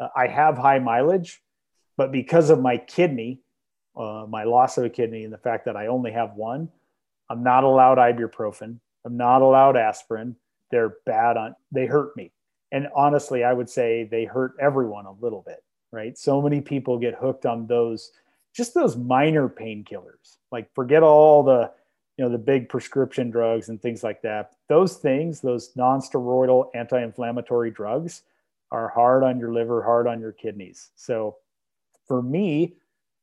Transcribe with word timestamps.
uh, 0.00 0.08
I 0.16 0.26
have 0.26 0.56
high 0.56 0.78
mileage, 0.78 1.42
but 1.96 2.12
because 2.12 2.50
of 2.50 2.60
my 2.60 2.76
kidney, 2.76 3.40
uh, 3.96 4.26
my 4.28 4.44
loss 4.44 4.76
of 4.78 4.84
a 4.84 4.90
kidney, 4.90 5.24
and 5.24 5.32
the 5.32 5.38
fact 5.38 5.64
that 5.66 5.76
I 5.76 5.86
only 5.86 6.12
have 6.12 6.34
one, 6.34 6.68
I'm 7.30 7.42
not 7.42 7.64
allowed 7.64 7.98
ibuprofen. 7.98 8.78
I'm 9.04 9.16
not 9.16 9.42
allowed 9.42 9.76
aspirin. 9.76 10.36
They're 10.70 10.96
bad 11.06 11.36
on, 11.36 11.54
they 11.70 11.86
hurt 11.86 12.16
me. 12.16 12.32
And 12.72 12.88
honestly, 12.94 13.44
I 13.44 13.52
would 13.52 13.70
say 13.70 14.04
they 14.04 14.24
hurt 14.24 14.54
everyone 14.60 15.06
a 15.06 15.12
little 15.12 15.42
bit, 15.46 15.62
right? 15.92 16.18
So 16.18 16.42
many 16.42 16.60
people 16.60 16.98
get 16.98 17.14
hooked 17.14 17.46
on 17.46 17.66
those, 17.66 18.10
just 18.52 18.74
those 18.74 18.96
minor 18.96 19.48
painkillers. 19.48 20.38
Like 20.50 20.74
forget 20.74 21.02
all 21.02 21.44
the, 21.44 21.70
you 22.16 22.24
know, 22.24 22.30
the 22.30 22.38
big 22.38 22.68
prescription 22.68 23.30
drugs 23.30 23.68
and 23.68 23.80
things 23.80 24.02
like 24.02 24.22
that. 24.22 24.56
Those 24.68 24.96
things, 24.96 25.40
those 25.40 25.70
non-steroidal 25.76 26.70
anti-inflammatory 26.74 27.70
drugs 27.70 28.22
are 28.74 28.88
hard 28.88 29.22
on 29.22 29.38
your 29.38 29.52
liver, 29.52 29.82
hard 29.82 30.08
on 30.08 30.20
your 30.20 30.32
kidneys. 30.32 30.90
So 30.96 31.36
for 32.08 32.20
me, 32.20 32.74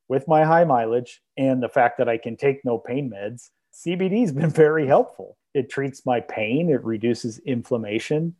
with 0.07 0.27
my 0.27 0.45
high 0.45 0.63
mileage 0.63 1.21
and 1.37 1.61
the 1.61 1.69
fact 1.69 1.97
that 1.97 2.07
I 2.07 2.17
can 2.17 2.37
take 2.37 2.63
no 2.63 2.77
pain 2.77 3.11
meds, 3.11 3.49
CBD 3.73 4.21
has 4.21 4.31
been 4.31 4.49
very 4.65 4.87
helpful. 4.87 5.37
It 5.53 5.69
treats 5.69 6.05
my 6.05 6.21
pain, 6.21 6.69
it 6.69 6.83
reduces 6.85 7.39
inflammation. 7.39 8.35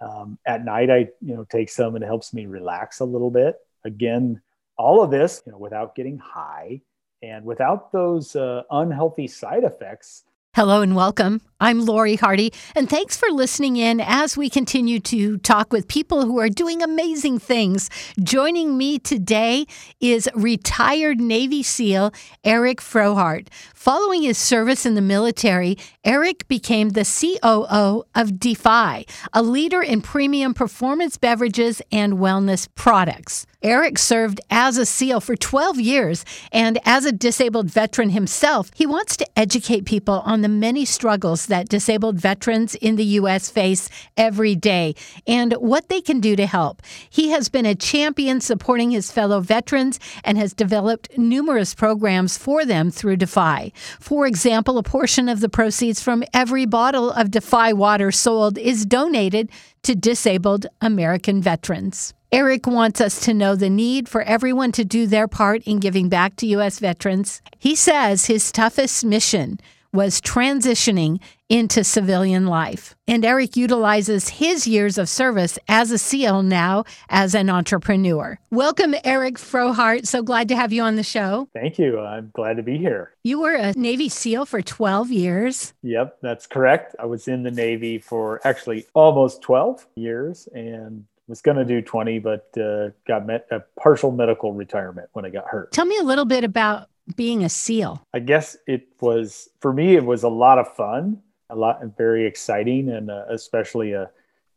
Um, 0.00 0.38
at 0.46 0.64
night, 0.64 0.90
I 0.90 1.08
you 1.20 1.34
know 1.34 1.44
take 1.44 1.68
some 1.68 1.94
and 1.94 2.02
it 2.02 2.06
helps 2.06 2.32
me 2.32 2.46
relax 2.46 3.00
a 3.00 3.04
little 3.04 3.30
bit. 3.30 3.56
Again, 3.84 4.40
all 4.78 5.02
of 5.02 5.10
this 5.10 5.42
you 5.44 5.52
know 5.52 5.58
without 5.58 5.94
getting 5.94 6.18
high 6.18 6.80
and 7.22 7.44
without 7.44 7.92
those 7.92 8.34
uh, 8.34 8.62
unhealthy 8.70 9.28
side 9.28 9.64
effects 9.64 10.24
Hello 10.54 10.82
and 10.82 10.94
welcome. 10.94 11.40
I'm 11.58 11.84
Lori 11.84 12.14
Hardy, 12.14 12.52
and 12.76 12.88
thanks 12.88 13.16
for 13.16 13.28
listening 13.28 13.74
in 13.74 14.00
as 14.00 14.36
we 14.36 14.48
continue 14.48 15.00
to 15.00 15.38
talk 15.38 15.72
with 15.72 15.88
people 15.88 16.26
who 16.26 16.38
are 16.38 16.48
doing 16.48 16.80
amazing 16.80 17.40
things. 17.40 17.90
Joining 18.22 18.78
me 18.78 19.00
today 19.00 19.66
is 19.98 20.28
retired 20.32 21.20
Navy 21.20 21.64
SEAL 21.64 22.12
Eric 22.44 22.80
Frohardt. 22.80 23.48
Following 23.74 24.22
his 24.22 24.38
service 24.38 24.86
in 24.86 24.94
the 24.94 25.00
military, 25.00 25.76
Eric 26.04 26.46
became 26.48 26.90
the 26.90 27.04
COO 27.04 28.04
of 28.14 28.38
Defy, 28.38 29.06
a 29.32 29.42
leader 29.42 29.80
in 29.80 30.02
premium 30.02 30.52
performance 30.52 31.16
beverages 31.16 31.80
and 31.90 32.14
wellness 32.14 32.68
products. 32.74 33.46
Eric 33.62 33.96
served 33.96 34.42
as 34.50 34.76
a 34.76 34.84
SEAL 34.84 35.22
for 35.22 35.34
12 35.34 35.80
years, 35.80 36.26
and 36.52 36.78
as 36.84 37.06
a 37.06 37.12
disabled 37.12 37.70
veteran 37.70 38.10
himself, 38.10 38.70
he 38.74 38.84
wants 38.84 39.16
to 39.16 39.38
educate 39.38 39.86
people 39.86 40.20
on 40.26 40.42
the 40.42 40.48
many 40.50 40.84
struggles 40.84 41.46
that 41.46 41.70
disabled 41.70 42.18
veterans 42.18 42.74
in 42.74 42.96
the 42.96 43.04
U.S. 43.04 43.48
face 43.48 43.88
every 44.18 44.54
day 44.54 44.94
and 45.26 45.54
what 45.54 45.88
they 45.88 46.02
can 46.02 46.20
do 46.20 46.36
to 46.36 46.44
help. 46.44 46.82
He 47.08 47.30
has 47.30 47.48
been 47.48 47.64
a 47.64 47.74
champion 47.74 48.42
supporting 48.42 48.90
his 48.90 49.10
fellow 49.10 49.40
veterans 49.40 49.98
and 50.24 50.36
has 50.36 50.52
developed 50.52 51.16
numerous 51.16 51.74
programs 51.74 52.36
for 52.36 52.66
them 52.66 52.90
through 52.90 53.16
Defy. 53.16 53.72
For 53.98 54.26
example, 54.26 54.76
a 54.76 54.82
portion 54.82 55.26
of 55.26 55.40
the 55.40 55.48
proceeds 55.48 55.93
from 56.02 56.24
every 56.32 56.66
bottle 56.66 57.10
of 57.10 57.30
Defy 57.30 57.72
water 57.72 58.10
sold 58.10 58.58
is 58.58 58.86
donated 58.86 59.50
to 59.82 59.94
disabled 59.94 60.66
American 60.80 61.42
veterans. 61.42 62.14
Eric 62.32 62.66
wants 62.66 63.00
us 63.00 63.20
to 63.20 63.32
know 63.32 63.54
the 63.54 63.70
need 63.70 64.08
for 64.08 64.22
everyone 64.22 64.72
to 64.72 64.84
do 64.84 65.06
their 65.06 65.28
part 65.28 65.62
in 65.64 65.78
giving 65.78 66.08
back 66.08 66.34
to 66.36 66.46
U.S. 66.48 66.80
veterans. 66.80 67.40
He 67.58 67.76
says 67.76 68.26
his 68.26 68.50
toughest 68.50 69.04
mission 69.04 69.60
was 69.94 70.20
transitioning 70.20 71.20
into 71.48 71.84
civilian 71.84 72.46
life. 72.46 72.96
And 73.06 73.24
Eric 73.24 73.56
utilizes 73.56 74.28
his 74.28 74.66
years 74.66 74.98
of 74.98 75.08
service 75.08 75.56
as 75.68 75.92
a 75.92 75.98
SEAL 75.98 76.42
now 76.42 76.84
as 77.08 77.34
an 77.34 77.48
entrepreneur. 77.48 78.38
Welcome, 78.50 78.96
Eric 79.04 79.36
Frohardt. 79.36 80.06
So 80.08 80.20
glad 80.22 80.48
to 80.48 80.56
have 80.56 80.72
you 80.72 80.82
on 80.82 80.96
the 80.96 81.04
show. 81.04 81.48
Thank 81.54 81.78
you. 81.78 82.00
I'm 82.00 82.32
glad 82.34 82.56
to 82.56 82.62
be 82.64 82.76
here. 82.76 83.12
You 83.22 83.40
were 83.40 83.54
a 83.54 83.72
Navy 83.74 84.08
SEAL 84.08 84.46
for 84.46 84.60
12 84.60 85.12
years. 85.12 85.74
Yep, 85.82 86.18
that's 86.20 86.46
correct. 86.48 86.96
I 86.98 87.06
was 87.06 87.28
in 87.28 87.44
the 87.44 87.52
Navy 87.52 87.98
for 87.98 88.40
actually 88.44 88.86
almost 88.94 89.42
12 89.42 89.86
years 89.94 90.48
and 90.52 91.04
was 91.28 91.40
going 91.40 91.56
to 91.56 91.64
do 91.64 91.80
20, 91.80 92.18
but 92.18 92.48
uh, 92.58 92.90
got 93.06 93.26
met, 93.26 93.46
a 93.50 93.60
partial 93.80 94.10
medical 94.10 94.52
retirement 94.52 95.08
when 95.12 95.24
I 95.24 95.30
got 95.30 95.46
hurt. 95.46 95.72
Tell 95.72 95.86
me 95.86 95.96
a 95.98 96.02
little 96.02 96.24
bit 96.26 96.44
about 96.44 96.88
being 97.16 97.44
a 97.44 97.48
SEAL. 97.48 98.02
I 98.12 98.20
guess 98.20 98.56
it 98.66 98.88
was, 99.00 99.48
for 99.60 99.72
me, 99.72 99.96
it 99.96 100.04
was 100.04 100.22
a 100.22 100.28
lot 100.28 100.58
of 100.58 100.74
fun, 100.74 101.22
a 101.50 101.56
lot 101.56 101.80
very 101.96 102.26
exciting, 102.26 102.88
and 102.88 103.10
uh, 103.10 103.24
especially 103.28 103.92
a 103.92 104.10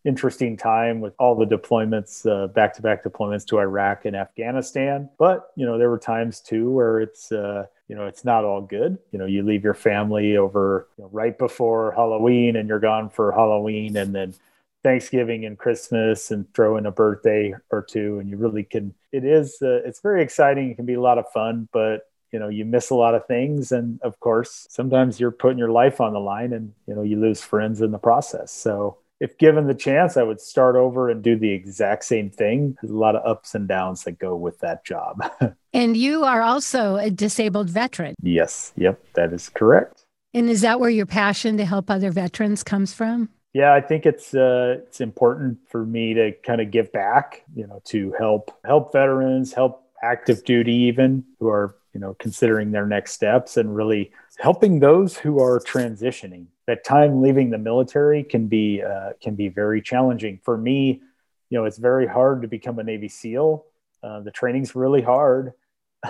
interesting 0.06 0.56
time 0.56 1.02
with 1.02 1.14
all 1.20 1.36
the 1.36 1.46
deployments, 1.46 2.24
back 2.54 2.74
to 2.74 2.82
back 2.82 3.04
deployments 3.04 3.46
to 3.46 3.60
Iraq 3.60 4.06
and 4.06 4.16
Afghanistan. 4.16 5.10
But, 5.18 5.52
you 5.56 5.66
know, 5.66 5.78
there 5.78 5.90
were 5.90 6.00
times 6.00 6.40
too 6.40 6.72
where 6.72 7.02
it's, 7.02 7.32
uh, 7.32 7.66
you 7.90 7.96
know, 7.96 8.06
it's 8.06 8.24
not 8.24 8.46
all 8.46 8.62
good. 8.62 8.98
You 9.12 9.20
know, 9.20 9.26
you 9.26 9.44
leave 9.44 9.66
your 9.66 9.74
family 9.74 10.38
over 10.38 10.88
you 10.98 11.04
know, 11.04 11.10
right 11.12 11.38
before 11.38 11.92
Halloween 11.92 12.56
and 12.56 12.70
you're 12.70 12.80
gone 12.80 13.10
for 13.10 13.34
Halloween 13.34 13.98
and 13.98 14.16
then 14.16 14.34
Thanksgiving 14.82 15.44
and 15.44 15.58
Christmas 15.58 16.32
and 16.32 16.52
throw 16.54 16.78
in 16.78 16.86
a 16.86 16.92
birthday 16.92 17.54
or 17.72 17.82
two, 17.82 18.20
and 18.20 18.30
you 18.30 18.38
really 18.38 18.64
can. 18.64 18.94
It 19.12 19.26
is. 19.26 19.58
Uh, 19.62 19.82
it's 19.84 20.00
very 20.00 20.24
exciting. 20.24 20.70
It 20.72 20.76
can 20.76 20.86
be 20.86 20.94
a 20.94 21.02
lot 21.02 21.18
of 21.18 21.30
fun, 21.34 21.68
but 21.74 22.10
you 22.32 22.40
know 22.40 22.50
you 22.50 22.66
miss 22.66 22.90
a 22.90 22.96
lot 22.96 23.16
of 23.16 23.26
things, 23.26 23.72
and 23.72 24.00
of 24.02 24.20
course, 24.20 24.68
sometimes 24.70 25.20
you're 25.20 25.32
putting 25.32 25.58
your 25.58 25.72
life 25.72 26.02
on 26.02 26.14
the 26.14 26.20
line, 26.20 26.54
and 26.54 26.74
you 26.88 26.96
know 26.96 27.04
you 27.04 27.20
lose 27.20 27.42
friends 27.42 27.82
in 27.82 27.92
the 27.92 27.98
process. 27.98 28.52
So, 28.52 28.98
if 29.20 29.38
given 29.38 29.68
the 29.68 29.76
chance, 29.76 30.18
I 30.18 30.24
would 30.24 30.40
start 30.40 30.76
over 30.76 31.10
and 31.10 31.24
do 31.24 31.38
the 31.38 31.52
exact 31.52 32.06
same 32.06 32.30
thing. 32.30 32.78
There's 32.82 32.92
a 32.92 32.98
lot 32.98 33.16
of 33.16 33.26
ups 33.26 33.56
and 33.56 33.68
downs 33.68 34.04
that 34.04 34.20
go 34.20 34.36
with 34.36 34.60
that 34.60 34.86
job. 34.86 35.22
and 35.74 35.98
you 35.98 36.24
are 36.24 36.42
also 36.42 36.96
a 36.96 37.10
disabled 37.10 37.70
veteran. 37.70 38.16
Yes. 38.22 38.74
Yep. 38.78 39.02
That 39.14 39.34
is 39.34 39.50
correct. 39.50 40.04
And 40.34 40.50
is 40.50 40.62
that 40.62 40.80
where 40.80 40.90
your 40.90 41.06
passion 41.06 41.58
to 41.58 41.66
help 41.66 41.90
other 41.90 42.12
veterans 42.12 42.64
comes 42.64 42.94
from? 42.94 43.30
yeah, 43.58 43.74
I 43.74 43.82
think 43.82 44.06
it's 44.06 44.36
uh, 44.36 44.78
it's 44.86 45.02
important 45.02 45.58
for 45.68 45.84
me 45.84 46.14
to 46.14 46.32
kind 46.44 46.62
of 46.62 46.70
give 46.70 46.92
back, 46.92 47.44
you 47.56 47.66
know, 47.66 47.82
to 47.86 48.14
help 48.20 48.52
help 48.64 48.94
veterans, 48.94 49.52
help 49.52 49.84
active 50.04 50.46
duty 50.46 50.74
even 50.74 51.24
who 51.40 51.48
are 51.48 51.76
you 51.98 52.02
know 52.02 52.14
considering 52.20 52.72
their 52.72 52.86
next 52.86 53.14
steps, 53.14 53.58
and 53.58 53.76
really 53.76 54.12
helping 54.38 54.80
those 54.80 55.18
who 55.18 55.40
are 55.42 55.60
transitioning. 55.60 56.46
That 56.68 56.84
time 56.86 57.24
leaving 57.24 57.50
the 57.50 57.58
military 57.58 58.24
can 58.24 58.48
be 58.48 58.84
uh, 58.84 59.14
can 59.20 59.34
be 59.34 59.48
very 59.48 59.82
challenging 59.82 60.40
for 60.44 60.60
me. 60.60 61.02
You 61.50 61.58
know, 61.58 61.66
it's 61.66 61.80
very 61.80 62.06
hard 62.06 62.44
to 62.44 62.48
become 62.48 62.78
a 62.78 62.84
Navy 62.84 63.08
SEAL. 63.08 63.66
Uh, 64.04 64.20
the 64.20 64.30
training's 64.30 64.76
really 64.76 65.02
hard. 65.02 65.54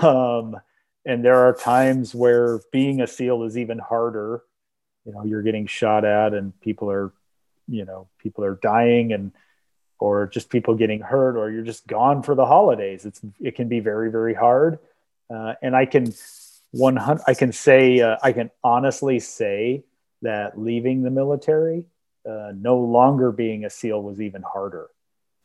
Um, 0.03 0.57
and 1.05 1.23
there 1.23 1.37
are 1.37 1.53
times 1.53 2.13
where 2.13 2.59
being 2.73 2.99
a 2.99 3.07
SEAL 3.07 3.43
is 3.43 3.57
even 3.57 3.79
harder. 3.79 4.43
You 5.05 5.13
know, 5.13 5.23
you're 5.23 5.41
getting 5.41 5.65
shot 5.65 6.03
at 6.03 6.33
and 6.33 6.59
people 6.59 6.91
are 6.91 7.13
you 7.69 7.85
know 7.85 8.09
people 8.19 8.43
are 8.43 8.55
dying 8.55 9.13
and 9.13 9.31
or 9.99 10.27
just 10.27 10.49
people 10.49 10.75
getting 10.75 10.99
hurt 10.99 11.37
or 11.37 11.49
you're 11.49 11.63
just 11.63 11.87
gone 11.87 12.21
for 12.21 12.35
the 12.35 12.45
holidays 12.45 13.05
it's 13.05 13.21
it 13.41 13.55
can 13.55 13.67
be 13.67 13.79
very 13.79 14.11
very 14.11 14.33
hard 14.33 14.79
uh, 15.29 15.53
and 15.61 15.75
i 15.75 15.85
can 15.85 16.13
100 16.71 17.23
i 17.27 17.33
can 17.33 17.51
say 17.51 18.01
uh, 18.01 18.17
i 18.23 18.31
can 18.31 18.49
honestly 18.63 19.19
say 19.19 19.83
that 20.21 20.59
leaving 20.59 21.03
the 21.03 21.11
military 21.11 21.85
uh, 22.27 22.51
no 22.55 22.77
longer 22.77 23.31
being 23.31 23.66
a 23.66 23.69
seal 23.69 24.01
was 24.01 24.19
even 24.19 24.41
harder. 24.41 24.89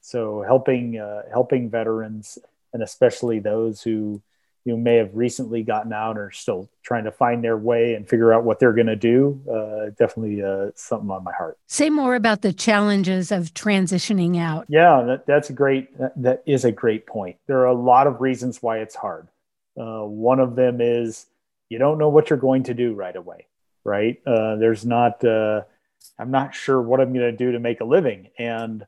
So 0.01 0.43
helping 0.43 0.99
uh, 0.99 1.23
helping 1.31 1.71
veterans 1.71 2.39
and 2.73 2.83
especially 2.83 3.39
those 3.39 3.83
who 3.83 4.21
you 4.65 4.77
may 4.77 4.97
have 4.97 5.15
recently 5.15 5.63
gotten 5.63 5.93
out 5.93 6.17
or 6.17 6.31
still 6.31 6.69
trying 6.83 7.05
to 7.05 7.13
find 7.13 7.43
their 7.43 7.57
way 7.57 7.95
and 7.95 8.09
figure 8.09 8.33
out 8.33 8.45
what 8.45 8.59
they're 8.59 8.73
going 8.73 8.87
to 8.87 8.97
do 8.97 9.41
uh, 9.51 9.91
definitely 9.99 10.43
uh, 10.43 10.71
something 10.75 11.11
on 11.11 11.23
my 11.23 11.33
heart. 11.33 11.59
Say 11.67 11.91
more 11.91 12.15
about 12.15 12.43
the 12.43 12.53
challenges 12.53 13.31
of 13.31 13.55
transitioning 13.55 14.39
out. 14.39 14.67
Yeah 14.69 15.03
that, 15.03 15.27
that's 15.27 15.51
a 15.51 15.53
great 15.53 15.97
that, 15.99 16.21
that 16.21 16.43
is 16.47 16.65
a 16.65 16.73
great 16.73 17.07
point. 17.07 17.37
There 17.47 17.59
are 17.59 17.67
a 17.67 17.75
lot 17.75 18.09
of 18.09 18.21
reasons 18.21 18.61
why 18.61 18.79
it's 18.79 18.97
hard 18.97 19.29
uh, 19.79 20.03
one 20.03 20.41
of 20.41 20.57
them 20.57 20.81
is 20.81 21.27
you 21.69 21.79
don't 21.79 21.99
know 21.99 22.09
what 22.09 22.31
you're 22.31 22.39
going 22.39 22.63
to 22.65 22.75
do 22.75 22.95
right 22.95 23.17
away 23.17 23.47
right 23.85 24.21
uh, 24.27 24.57
there's 24.57 24.85
not 24.85 25.25
uh, 25.25 25.63
i'm 26.19 26.31
not 26.31 26.55
sure 26.55 26.81
what 26.81 27.01
i'm 27.01 27.13
going 27.13 27.31
to 27.31 27.37
do 27.37 27.53
to 27.53 27.59
make 27.59 27.81
a 27.81 27.85
living 27.85 28.29
and 28.39 28.87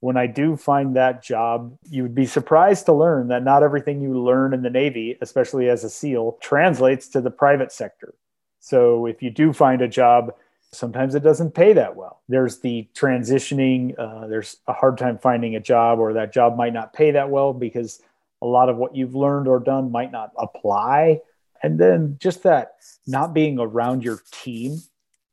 when 0.00 0.16
I 0.16 0.26
do 0.26 0.56
find 0.56 0.94
that 0.96 1.22
job, 1.22 1.76
you 1.88 2.02
would 2.02 2.14
be 2.14 2.26
surprised 2.26 2.86
to 2.86 2.92
learn 2.92 3.28
that 3.28 3.42
not 3.42 3.62
everything 3.62 4.00
you 4.00 4.20
learn 4.22 4.52
in 4.52 4.62
the 4.62 4.70
Navy, 4.70 5.16
especially 5.20 5.68
as 5.68 5.84
a 5.84 5.90
SEAL, 5.90 6.38
translates 6.40 7.08
to 7.08 7.20
the 7.20 7.30
private 7.30 7.72
sector. 7.72 8.14
So 8.60 9.06
if 9.06 9.22
you 9.22 9.30
do 9.30 9.52
find 9.52 9.80
a 9.80 9.88
job, 9.88 10.34
sometimes 10.72 11.14
it 11.14 11.22
doesn't 11.22 11.54
pay 11.54 11.72
that 11.72 11.96
well. 11.96 12.20
There's 12.28 12.60
the 12.60 12.88
transitioning, 12.94 13.98
uh, 13.98 14.26
there's 14.26 14.58
a 14.66 14.72
hard 14.72 14.98
time 14.98 15.18
finding 15.18 15.56
a 15.56 15.60
job, 15.60 15.98
or 15.98 16.12
that 16.12 16.32
job 16.32 16.56
might 16.56 16.72
not 16.72 16.92
pay 16.92 17.12
that 17.12 17.30
well 17.30 17.52
because 17.52 18.02
a 18.46 18.52
lot 18.52 18.68
of 18.68 18.76
what 18.76 18.94
you've 18.94 19.14
learned 19.14 19.48
or 19.48 19.58
done 19.58 19.90
might 19.90 20.12
not 20.12 20.32
apply. 20.38 21.20
And 21.62 21.78
then 21.78 22.16
just 22.20 22.42
that 22.44 22.76
not 23.06 23.34
being 23.34 23.58
around 23.58 24.04
your 24.04 24.20
team, 24.30 24.80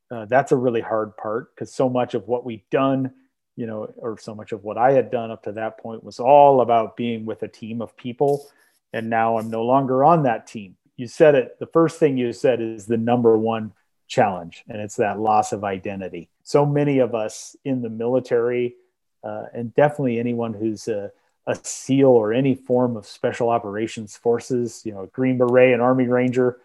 uh, 0.10 0.26
that's 0.26 0.52
a 0.52 0.58
really 0.58 0.82
hard 0.82 1.16
part 1.18 1.54
because 1.54 1.74
so 1.74 1.90
much 1.90 2.14
of 2.14 2.28
what 2.28 2.46
we've 2.46 2.68
done 2.70 3.14
you 3.56 3.66
know, 3.68 3.94
or 3.98 4.18
so 4.18 4.34
much 4.34 4.52
of 4.52 4.64
what 4.64 4.78
I 4.78 4.94
had 4.94 5.12
done 5.12 5.32
up 5.32 5.44
to 5.44 5.52
that 5.54 5.78
point 5.78 6.04
was 6.04 6.20
all 6.20 6.62
about 6.62 6.98
being 6.98 7.26
with 7.26 7.44
a 7.44 7.48
team 7.48 7.82
of 7.82 7.96
people. 7.96 8.48
And 8.94 9.10
now 9.10 9.38
I'm 9.38 9.50
no 9.50 9.64
longer 9.64 10.04
on 10.04 10.24
that 10.24 10.48
team. 10.48 10.76
You 10.98 11.08
said 11.08 11.36
it. 11.36 11.60
The 11.60 11.68
first 11.68 12.00
thing 12.00 12.18
you 12.18 12.34
said 12.34 12.62
is 12.62 12.86
the 12.86 12.98
number 12.98 13.38
one 13.38 13.74
challenge, 14.08 14.64
and 14.68 14.80
it's 14.80 14.98
that 14.98 15.20
loss 15.20 15.52
of 15.52 15.64
identity. 15.64 16.30
So 16.44 16.66
many 16.66 17.00
of 17.00 17.16
us 17.16 17.56
in 17.64 17.82
the 17.82 17.90
military, 17.90 18.76
uh, 19.24 19.46
and 19.54 19.74
definitely 19.74 20.20
anyone 20.20 20.54
who's 20.54 20.88
a, 20.88 21.12
a 21.46 21.56
SEAL 21.62 22.08
or 22.10 22.34
any 22.34 22.56
form 22.56 22.96
of 22.96 23.06
special 23.06 23.50
operations 23.50 24.16
forces, 24.16 24.82
you 24.86 24.94
know, 24.94 25.10
Green 25.12 25.38
Beret, 25.38 25.74
an 25.74 25.82
Army 25.82 26.08
Ranger, 26.08 26.60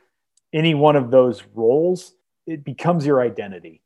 any 0.53 0.75
one 0.75 0.97
of 0.97 1.11
those 1.11 1.43
roles, 1.55 2.15
it 2.47 2.65
becomes 2.65 3.05
your 3.05 3.21
identity. 3.21 3.83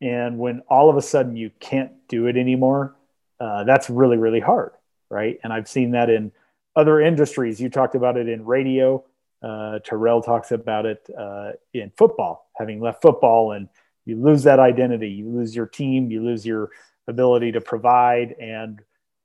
And 0.00 0.38
when 0.38 0.60
all 0.68 0.88
of 0.88 0.96
a 0.96 1.02
sudden 1.02 1.36
you 1.36 1.50
can't 1.60 1.92
do 2.08 2.26
it 2.26 2.36
anymore, 2.36 2.96
uh, 3.38 3.64
that's 3.64 3.90
really, 3.90 4.16
really 4.16 4.40
hard. 4.40 4.72
Right. 5.10 5.40
And 5.42 5.52
I've 5.52 5.68
seen 5.68 5.90
that 5.90 6.08
in 6.08 6.30
other 6.76 7.00
industries. 7.00 7.60
You 7.60 7.68
talked 7.68 7.96
about 7.96 8.16
it 8.16 8.28
in 8.28 8.44
radio. 8.44 9.04
Uh, 9.42 9.80
Terrell 9.80 10.22
talks 10.22 10.52
about 10.52 10.86
it 10.86 11.04
uh, 11.18 11.52
in 11.74 11.90
football, 11.96 12.48
having 12.56 12.80
left 12.80 13.02
football, 13.02 13.52
and 13.52 13.68
you 14.04 14.16
lose 14.16 14.44
that 14.44 14.60
identity. 14.60 15.08
You 15.08 15.28
lose 15.28 15.56
your 15.56 15.66
team. 15.66 16.10
You 16.10 16.22
lose 16.22 16.46
your 16.46 16.70
ability 17.08 17.52
to 17.52 17.60
provide. 17.60 18.36
And, 18.40 18.80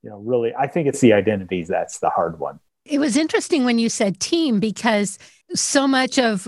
you 0.05 0.11
know, 0.11 0.19
really, 0.19 0.53
I 0.55 0.67
think 0.67 0.87
it's 0.87 1.01
the 1.01 1.13
identities 1.13 1.67
that's 1.67 1.97
the 1.97 2.11
hard 2.11 2.39
one. 2.39 2.59
It 2.85 2.99
was 2.99 3.17
interesting 3.17 3.65
when 3.65 3.79
you 3.79 3.89
said 3.89 4.19
team 4.19 4.59
because 4.59 5.17
so 5.55 5.87
much 5.87 6.19
of 6.19 6.47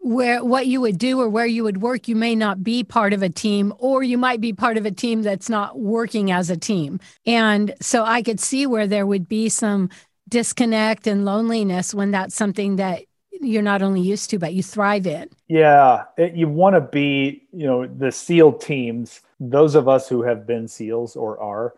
where 0.00 0.44
what 0.44 0.66
you 0.66 0.82
would 0.82 0.98
do 0.98 1.18
or 1.18 1.28
where 1.28 1.46
you 1.46 1.64
would 1.64 1.80
work 1.82 2.06
you 2.06 2.14
may 2.14 2.34
not 2.34 2.62
be 2.62 2.84
part 2.84 3.12
of 3.12 3.22
a 3.22 3.28
team 3.28 3.72
or 3.78 4.02
you 4.02 4.16
might 4.18 4.40
be 4.40 4.52
part 4.52 4.76
of 4.76 4.84
a 4.86 4.90
team 4.90 5.22
that's 5.22 5.48
not 5.48 5.78
working 5.80 6.30
as 6.30 6.50
a 6.50 6.56
team. 6.56 7.00
And 7.26 7.74
so 7.80 8.04
i 8.04 8.22
could 8.22 8.38
see 8.38 8.66
where 8.66 8.86
there 8.86 9.06
would 9.06 9.26
be 9.26 9.48
some 9.48 9.88
disconnect 10.28 11.06
and 11.06 11.24
loneliness 11.24 11.94
when 11.94 12.10
that's 12.10 12.34
something 12.34 12.76
that 12.76 13.04
you're 13.40 13.62
not 13.62 13.82
only 13.82 14.02
used 14.02 14.28
to 14.30 14.38
but 14.38 14.52
you 14.52 14.62
thrive 14.62 15.06
in. 15.06 15.30
Yeah 15.48 16.04
it, 16.18 16.34
you 16.34 16.46
want 16.46 16.76
to 16.76 16.82
be 16.82 17.48
you 17.52 17.66
know 17.66 17.86
the 17.86 18.12
seal 18.12 18.52
teams. 18.52 19.22
Those 19.40 19.74
of 19.74 19.88
us 19.88 20.08
who 20.08 20.22
have 20.22 20.46
been 20.46 20.68
seals 20.68 21.16
or 21.16 21.40
are 21.40 21.74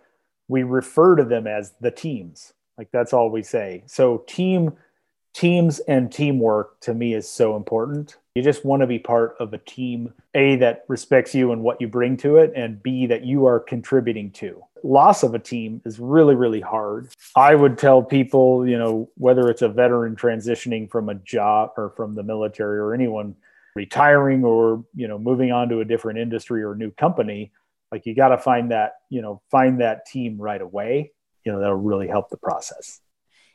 we 0.51 0.63
refer 0.63 1.17
to 1.17 1.25
them 1.25 1.47
as 1.47 1.73
the 1.81 1.91
teams 1.91 2.53
like 2.77 2.91
that's 2.93 3.13
all 3.13 3.31
we 3.31 3.43
say 3.43 3.83
so 3.87 4.25
team 4.27 4.73
teams 5.33 5.79
and 5.81 6.13
teamwork 6.13 6.81
to 6.81 6.95
me 6.95 7.15
is 7.15 7.29
so 7.29 7.57
important. 7.57 8.17
You 8.35 8.43
just 8.43 8.65
want 8.65 8.81
to 8.81 8.87
be 8.87 8.99
part 8.99 9.37
of 9.39 9.53
a 9.53 9.59
team, 9.59 10.13
A, 10.35 10.57
that 10.57 10.85
respects 10.89 11.35
you 11.35 11.53
and 11.53 11.63
what 11.63 11.81
you 11.81 11.89
bring 11.89 12.17
to 12.19 12.37
it, 12.37 12.53
and 12.55 12.83
B, 12.83 13.07
that 13.07 13.25
you 13.25 13.47
are 13.47 13.61
contributing 13.61 14.31
to. 14.33 14.63
Loss 14.83 15.23
of 15.23 15.35
a 15.35 15.39
team 15.39 15.83
is 15.85 15.99
really, 15.99 16.35
really 16.35 16.61
hard. 16.61 17.11
I 17.37 17.55
would 17.55 17.77
tell 17.77 18.03
people, 18.03 18.67
you 18.67 18.79
know, 18.79 19.11
whether 19.17 19.49
it's 19.49 19.63
a 19.63 19.69
veteran 19.69 20.17
transitioning 20.17 20.91
from 20.91 21.09
a 21.09 21.15
job 21.15 21.73
or 21.77 21.91
from 21.91 22.15
the 22.15 22.23
military 22.23 22.79
or 22.79 22.95
anyone 22.95 23.35
retiring 23.75 24.45
or, 24.45 24.85
you 24.95 25.07
know, 25.07 25.19
moving 25.19 25.53
on 25.53 25.69
to 25.69 25.81
a 25.81 25.85
different 25.85 26.19
industry 26.19 26.63
or 26.63 26.75
new 26.75 26.91
company, 26.93 27.53
like 27.93 28.07
you 28.07 28.15
got 28.15 28.29
to 28.29 28.39
find 28.39 28.71
that, 28.71 28.93
you 29.09 29.23
know, 29.23 29.43
find 29.51 29.81
that 29.81 30.07
team 30.07 30.41
right 30.41 30.61
away. 30.61 31.13
You 31.45 31.53
know, 31.53 31.61
that'll 31.61 31.77
really 31.77 32.09
help 32.09 32.31
the 32.31 32.37
process. 32.37 33.01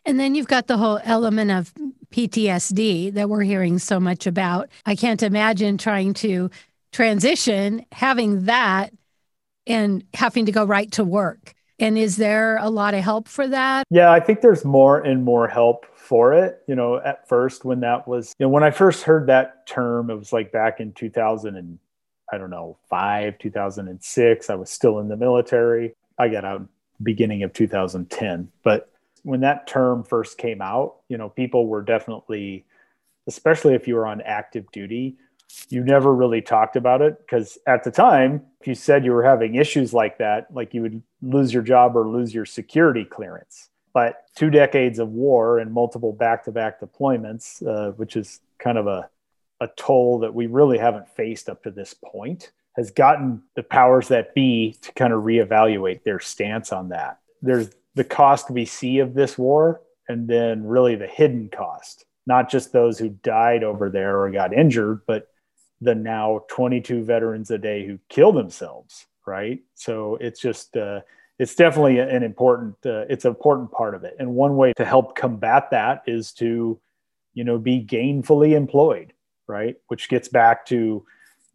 And 0.05 0.19
then 0.19 0.35
you've 0.35 0.47
got 0.47 0.67
the 0.67 0.77
whole 0.77 0.99
element 1.03 1.51
of 1.51 1.73
PTSD 2.11 3.13
that 3.13 3.29
we're 3.29 3.41
hearing 3.41 3.79
so 3.79 3.99
much 3.99 4.27
about. 4.27 4.69
I 4.85 4.95
can't 4.95 5.23
imagine 5.23 5.77
trying 5.77 6.13
to 6.15 6.49
transition, 6.91 7.85
having 7.91 8.45
that, 8.45 8.93
and 9.67 10.03
having 10.13 10.45
to 10.45 10.51
go 10.51 10.63
right 10.63 10.91
to 10.93 11.03
work. 11.03 11.53
And 11.79 11.97
is 11.97 12.15
there 12.15 12.57
a 12.57 12.69
lot 12.69 12.93
of 12.93 13.03
help 13.03 13.27
for 13.27 13.47
that? 13.47 13.83
Yeah, 13.89 14.11
I 14.11 14.19
think 14.19 14.41
there's 14.41 14.63
more 14.63 14.99
and 15.01 15.23
more 15.23 15.47
help 15.47 15.85
for 15.95 16.33
it. 16.33 16.61
You 16.67 16.75
know, 16.75 17.01
at 17.03 17.27
first, 17.27 17.65
when 17.65 17.81
that 17.81 18.07
was, 18.07 18.33
you 18.39 18.45
know, 18.45 18.49
when 18.49 18.63
I 18.63 18.71
first 18.71 19.03
heard 19.03 19.27
that 19.27 19.67
term, 19.67 20.09
it 20.09 20.15
was 20.15 20.31
like 20.31 20.51
back 20.51 20.79
in 20.79 20.93
2000 20.93 21.55
and 21.57 21.79
I 22.31 22.37
don't 22.37 22.49
know, 22.49 22.77
five, 22.89 23.37
2006. 23.37 24.49
I 24.49 24.55
was 24.55 24.69
still 24.69 24.99
in 24.99 25.07
the 25.07 25.17
military. 25.17 25.95
I 26.17 26.29
got 26.29 26.45
out 26.45 26.67
beginning 27.01 27.43
of 27.43 27.53
2010. 27.53 28.49
But 28.63 28.89
when 29.23 29.41
that 29.41 29.67
term 29.67 30.03
first 30.03 30.37
came 30.37 30.61
out, 30.61 30.97
you 31.09 31.17
know, 31.17 31.29
people 31.29 31.67
were 31.67 31.81
definitely, 31.81 32.65
especially 33.27 33.73
if 33.73 33.87
you 33.87 33.95
were 33.95 34.07
on 34.07 34.21
active 34.21 34.71
duty, 34.71 35.17
you 35.69 35.83
never 35.83 36.13
really 36.13 36.41
talked 36.41 36.75
about 36.75 37.01
it 37.01 37.19
because 37.19 37.57
at 37.67 37.83
the 37.83 37.91
time, 37.91 38.41
if 38.59 38.67
you 38.67 38.75
said 38.75 39.05
you 39.05 39.11
were 39.11 39.23
having 39.23 39.55
issues 39.55 39.93
like 39.93 40.17
that, 40.17 40.47
like 40.53 40.73
you 40.73 40.81
would 40.81 41.01
lose 41.21 41.53
your 41.53 41.63
job 41.63 41.95
or 41.95 42.07
lose 42.07 42.33
your 42.33 42.45
security 42.45 43.05
clearance. 43.05 43.69
But 43.93 44.23
two 44.35 44.49
decades 44.49 44.99
of 44.99 45.09
war 45.09 45.59
and 45.59 45.71
multiple 45.71 46.11
back 46.11 46.43
to 46.45 46.51
back 46.51 46.81
deployments, 46.81 47.65
uh, 47.65 47.91
which 47.93 48.15
is 48.17 48.41
kind 48.59 48.77
of 48.77 48.87
a, 48.87 49.09
a 49.61 49.69
toll 49.77 50.19
that 50.19 50.33
we 50.33 50.47
really 50.47 50.77
haven't 50.77 51.07
faced 51.09 51.49
up 51.49 51.63
to 51.63 51.71
this 51.71 51.93
point, 51.93 52.51
has 52.75 52.91
gotten 52.91 53.41
the 53.55 53.63
powers 53.63 54.09
that 54.09 54.35
be 54.35 54.77
to 54.81 54.91
kind 54.93 55.13
of 55.13 55.23
reevaluate 55.23 56.03
their 56.03 56.19
stance 56.19 56.73
on 56.73 56.89
that. 56.89 57.19
There's 57.41 57.69
the 57.95 58.03
cost 58.03 58.49
we 58.49 58.65
see 58.65 58.99
of 58.99 59.13
this 59.13 59.37
war 59.37 59.81
and 60.07 60.27
then 60.27 60.65
really 60.65 60.95
the 60.95 61.07
hidden 61.07 61.49
cost, 61.49 62.05
not 62.27 62.49
just 62.49 62.73
those 62.73 62.99
who 62.99 63.09
died 63.09 63.63
over 63.63 63.89
there 63.89 64.19
or 64.19 64.29
got 64.29 64.53
injured, 64.53 65.01
but 65.07 65.29
the 65.81 65.95
now 65.95 66.43
22 66.49 67.03
veterans 67.03 67.51
a 67.51 67.57
day 67.57 67.85
who 67.85 67.97
kill 68.09 68.31
themselves, 68.31 69.07
right? 69.25 69.61
So 69.73 70.17
it's 70.21 70.39
just, 70.39 70.75
uh, 70.77 71.01
it's 71.39 71.55
definitely 71.55 71.99
an 71.99 72.23
important, 72.23 72.75
uh, 72.85 73.05
it's 73.09 73.25
an 73.25 73.29
important 73.29 73.71
part 73.71 73.95
of 73.95 74.03
it. 74.03 74.15
And 74.19 74.35
one 74.35 74.55
way 74.55 74.73
to 74.73 74.85
help 74.85 75.15
combat 75.15 75.69
that 75.71 76.03
is 76.07 76.31
to, 76.33 76.79
you 77.33 77.43
know, 77.43 77.57
be 77.57 77.83
gainfully 77.83 78.55
employed, 78.55 79.13
right? 79.47 79.75
Which 79.87 80.09
gets 80.09 80.27
back 80.27 80.65
to 80.67 81.05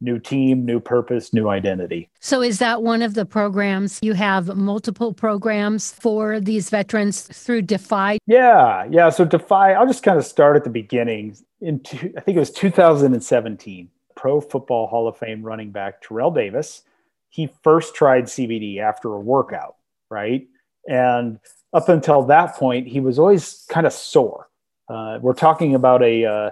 new 0.01 0.19
team, 0.19 0.65
new 0.65 0.81
purpose, 0.81 1.35
new 1.35 1.49
identity. 1.49 2.09
So, 2.21 2.43
is 2.43 2.59
that 2.59 2.83
one 2.83 3.03
of 3.03 3.15
the 3.15 3.27
programs? 3.27 3.99
You 4.03 4.15
have 4.15 4.57
multiple 4.57 5.13
programs 5.13 5.93
for 5.93 6.41
these 6.41 6.71
veterans 6.71 7.23
through 7.23 7.63
Defy? 7.63 8.19
Yeah, 8.27 8.87
yeah. 8.91 9.11
So, 9.11 9.25
Defy, 9.25 9.73
I'll 9.73 9.87
just 9.87 10.03
kind 10.03 10.19
of 10.19 10.25
start 10.25 10.57
at 10.57 10.65
the 10.65 10.71
beginning. 10.71 11.37
In 11.61 11.81
two, 11.81 12.13
I 12.17 12.21
think 12.21 12.37
it 12.37 12.41
was 12.41 12.51
2017, 12.51 13.91
Pro 14.17 14.41
Football 14.41 14.87
Hall 14.87 15.07
of 15.09 15.19
Fame 15.19 15.43
running 15.43 15.71
back 15.71 16.01
Terrell 16.03 16.31
Davis, 16.31 16.83
he 17.31 17.49
first 17.63 17.95
tried 17.95 18.25
CBD 18.25 18.79
after 18.79 19.13
a 19.13 19.21
workout, 19.21 19.77
right? 20.11 20.47
And 20.89 21.39
up 21.73 21.89
until 21.89 22.23
that 22.25 22.57
point, 22.57 22.89
he 22.89 23.01
was 23.01 23.19
always 23.19 23.65
kind 23.69 23.87
of 23.87 23.93
sore. 23.93 24.49
Uh, 24.89 25.19
we're 25.23 25.35
talking 25.35 25.75
about 25.75 26.03
a 26.03 26.25
uh, 26.25 26.51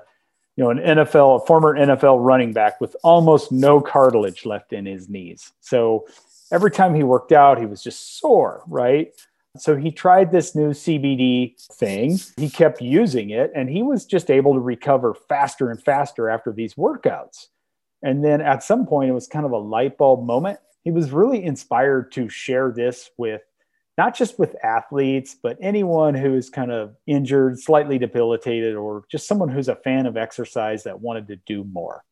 you 0.59 0.65
know, 0.65 0.71
an 0.71 0.79
NFL, 0.79 1.43
a 1.43 1.47
former 1.47 1.79
NFL 1.79 2.19
running 2.21 2.53
back 2.53 2.81
with 2.81 2.97
almost 3.05 3.53
no 3.53 3.81
cartilage 3.81 4.45
left 4.45 4.73
in 4.73 4.87
his 4.87 5.09
knees. 5.09 5.53
So 5.61 6.09
every 6.51 6.73
time 6.73 6.97
he 6.97 7.05
worked 7.05 7.31
out, 7.31 7.61
he 7.61 7.67
was 7.67 7.81
just 7.81 8.19
sore, 8.19 8.65
right? 8.67 9.13
So 9.57 9.77
he 9.77 9.93
tried 9.93 10.33
this 10.33 10.57
new 10.57 10.71
CBD 10.71 11.61
thing. 11.75 12.19
He 12.37 12.51
kept 12.51 12.83
using 12.83 13.31
it 13.31 13.53
and 13.55 13.71
he 13.71 13.85
was 13.85 14.05
just 14.05 14.33
able 14.33 14.53
to 14.55 14.59
recover 14.59 15.15
faster 15.15 15.71
and 15.71 15.81
faster 15.81 16.29
after 16.29 16.51
these 16.51 16.75
workouts. 16.75 17.47
And 18.03 18.25
then 18.25 18.41
at 18.41 18.65
some 18.65 18.85
point, 18.85 19.11
it 19.11 19.15
was 19.15 19.29
kind 19.29 19.47
of 19.47 19.53
a 19.53 19.59
light 19.59 19.97
bulb 19.97 20.27
moment. 20.27 20.59
He 20.83 20.91
was 20.91 21.13
really 21.13 21.45
inspired 21.45 22.11
to 22.13 22.29
share 22.29 22.73
this 22.73 23.11
with 23.17 23.43
not 23.99 24.15
just 24.15 24.39
with 24.39 24.57
athletes, 24.65 25.37
but 25.43 25.59
anyone 25.61 26.15
who 26.15 26.35
is 26.35 26.49
kind 26.49 26.71
of 26.71 26.95
injured, 27.09 27.59
slightly 27.59 27.99
debilitated, 27.99 28.77
or 28.77 29.05
just 29.11 29.27
someone 29.27 29.49
who's 29.49 29.69
a 29.69 29.75
fan 29.75 30.07
of 30.07 30.17
exercise 30.17 30.85
that 30.85 31.01
wanted 31.01 31.27
to 31.27 31.37
do 31.45 31.65
more. 31.65 32.05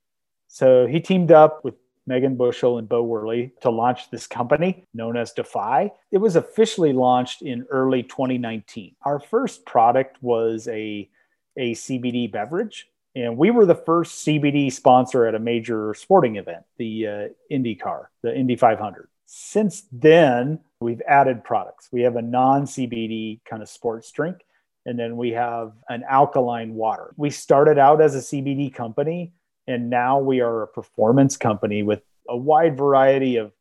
So 0.48 0.86
he 0.88 0.98
teamed 1.00 1.30
up 1.30 1.64
with 1.64 1.74
Megan 2.08 2.36
Bushell 2.36 2.78
and 2.78 2.88
Bo 2.88 3.04
Worley 3.04 3.52
to 3.62 3.70
launch 3.70 4.10
this 4.10 4.26
company 4.26 4.84
known 4.94 5.16
as 5.16 5.32
Defy. 5.32 5.92
It 6.10 6.18
was 6.18 6.34
officially 6.34 6.92
launched 6.92 7.42
in 7.42 7.66
early 7.70 8.02
2019. 8.02 8.96
Our 9.02 9.20
first 9.20 9.64
product 9.64 10.20
was 10.20 10.66
a, 10.68 11.08
a 11.56 11.72
CBD 11.72 12.30
beverage, 12.30 12.88
and 13.14 13.36
we 13.36 13.50
were 13.52 13.64
the 13.64 13.74
first 13.74 14.26
CBD 14.26 14.72
sponsor 14.72 15.24
at 15.24 15.36
a 15.36 15.40
major 15.40 15.94
sporting 15.94 16.36
event, 16.36 16.64
the 16.78 17.06
uh, 17.06 17.28
IndyCar, 17.50 18.06
the 18.22 18.36
Indy 18.36 18.56
500. 18.56 19.08
Since 19.26 19.88
then, 19.90 20.60
we've 20.80 21.02
added 21.06 21.42
products. 21.42 21.88
We 21.90 22.02
have 22.02 22.16
a 22.16 22.22
non 22.22 22.64
CBD 22.64 23.40
kind 23.44 23.60
of 23.60 23.68
sports 23.68 24.10
drink, 24.12 24.44
and 24.86 24.98
then 24.98 25.16
we 25.16 25.30
have 25.32 25.72
an 25.88 26.04
alkaline 26.08 26.74
water. 26.74 27.12
We 27.16 27.30
started 27.30 27.76
out 27.76 28.00
as 28.00 28.14
a 28.14 28.18
CBD 28.18 28.72
company, 28.72 29.32
and 29.66 29.90
now 29.90 30.20
we 30.20 30.40
are 30.40 30.62
a 30.62 30.68
performance 30.68 31.36
company 31.36 31.82
with 31.82 32.02
a 32.28 32.36
wide 32.36 32.78
variety 32.78 33.36
of, 33.36 33.52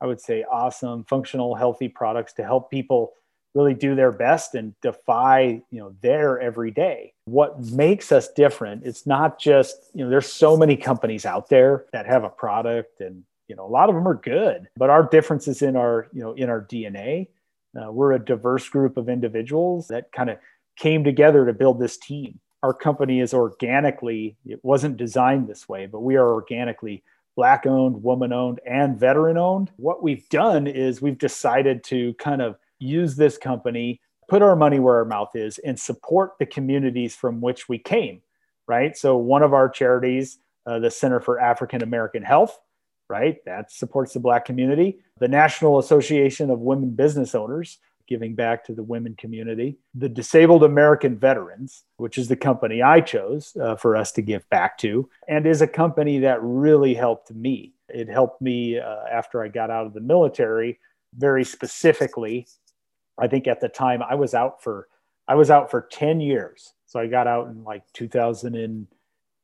I 0.00 0.06
would 0.06 0.20
say, 0.20 0.44
awesome, 0.50 1.04
functional, 1.04 1.54
healthy 1.54 1.88
products 1.88 2.32
to 2.34 2.44
help 2.44 2.70
people 2.70 3.12
really 3.54 3.74
do 3.74 3.94
their 3.94 4.12
best 4.12 4.54
and 4.54 4.74
defy 4.80 5.62
you 5.70 5.78
know 5.78 5.94
their 6.00 6.40
every 6.40 6.70
day 6.70 7.12
what 7.26 7.60
makes 7.60 8.10
us 8.10 8.28
different 8.28 8.82
it's 8.82 9.06
not 9.06 9.38
just 9.38 9.90
you 9.92 10.02
know 10.02 10.08
there's 10.08 10.32
so 10.32 10.56
many 10.56 10.74
companies 10.74 11.26
out 11.26 11.50
there 11.50 11.84
that 11.92 12.06
have 12.06 12.24
a 12.24 12.30
product 12.30 13.02
and 13.02 13.22
You 13.48 13.56
know, 13.56 13.66
a 13.66 13.68
lot 13.68 13.88
of 13.88 13.94
them 13.94 14.08
are 14.08 14.14
good, 14.14 14.68
but 14.76 14.90
our 14.90 15.08
differences 15.08 15.62
in 15.62 15.76
our, 15.76 16.08
you 16.12 16.22
know, 16.22 16.32
in 16.32 16.48
our 16.48 16.62
DNA. 16.62 17.28
Uh, 17.74 17.90
we're 17.90 18.12
a 18.12 18.24
diverse 18.24 18.68
group 18.68 18.96
of 18.96 19.08
individuals 19.08 19.88
that 19.88 20.12
kind 20.12 20.28
of 20.28 20.38
came 20.76 21.04
together 21.04 21.46
to 21.46 21.52
build 21.52 21.80
this 21.80 21.96
team. 21.96 22.38
Our 22.62 22.74
company 22.74 23.20
is 23.20 23.34
organically, 23.34 24.36
it 24.46 24.60
wasn't 24.62 24.96
designed 24.96 25.48
this 25.48 25.68
way, 25.68 25.86
but 25.86 26.00
we 26.00 26.16
are 26.16 26.32
organically 26.32 27.02
black 27.34 27.66
owned, 27.66 28.02
woman 28.02 28.32
owned, 28.32 28.60
and 28.66 28.98
veteran 28.98 29.36
owned. 29.36 29.70
What 29.76 30.02
we've 30.02 30.28
done 30.28 30.66
is 30.66 31.00
we've 31.00 31.18
decided 31.18 31.82
to 31.84 32.14
kind 32.14 32.42
of 32.42 32.56
use 32.78 33.16
this 33.16 33.38
company, 33.38 34.00
put 34.28 34.42
our 34.42 34.56
money 34.56 34.78
where 34.78 34.96
our 34.96 35.04
mouth 35.04 35.34
is, 35.34 35.58
and 35.58 35.78
support 35.78 36.32
the 36.38 36.46
communities 36.46 37.14
from 37.14 37.40
which 37.40 37.68
we 37.68 37.78
came, 37.78 38.20
right? 38.66 38.96
So, 38.96 39.16
one 39.16 39.42
of 39.42 39.54
our 39.54 39.68
charities, 39.68 40.38
uh, 40.66 40.78
the 40.78 40.90
Center 40.90 41.20
for 41.20 41.40
African 41.40 41.82
American 41.82 42.22
Health, 42.22 42.58
right, 43.08 43.44
that 43.44 43.70
supports 43.70 44.14
the 44.14 44.20
Black 44.20 44.44
community. 44.44 44.98
The 45.18 45.28
National 45.28 45.78
Association 45.78 46.50
of 46.50 46.60
Women 46.60 46.90
Business 46.90 47.34
Owners, 47.34 47.78
giving 48.08 48.34
back 48.34 48.64
to 48.64 48.74
the 48.74 48.82
women 48.82 49.14
community. 49.16 49.78
The 49.94 50.08
Disabled 50.08 50.64
American 50.64 51.18
Veterans, 51.18 51.84
which 51.96 52.18
is 52.18 52.28
the 52.28 52.36
company 52.36 52.82
I 52.82 53.00
chose 53.00 53.56
uh, 53.60 53.76
for 53.76 53.96
us 53.96 54.12
to 54.12 54.22
give 54.22 54.48
back 54.50 54.78
to, 54.78 55.08
and 55.28 55.46
is 55.46 55.62
a 55.62 55.66
company 55.66 56.18
that 56.20 56.42
really 56.42 56.94
helped 56.94 57.32
me. 57.32 57.74
It 57.88 58.08
helped 58.08 58.40
me 58.40 58.78
uh, 58.78 59.04
after 59.10 59.42
I 59.42 59.48
got 59.48 59.70
out 59.70 59.86
of 59.86 59.94
the 59.94 60.00
military 60.00 60.78
very 61.16 61.44
specifically. 61.44 62.46
I 63.18 63.28
think 63.28 63.46
at 63.46 63.60
the 63.60 63.68
time 63.68 64.02
I 64.02 64.14
was 64.14 64.34
out 64.34 64.62
for 64.62 64.88
I 65.28 65.34
was 65.34 65.50
out 65.50 65.70
for 65.70 65.88
10 65.90 66.20
years. 66.20 66.74
So 66.86 67.00
I 67.00 67.06
got 67.06 67.26
out 67.26 67.48
in 67.48 67.64
like 67.64 67.84
2000 67.94 68.54
and 68.54 68.86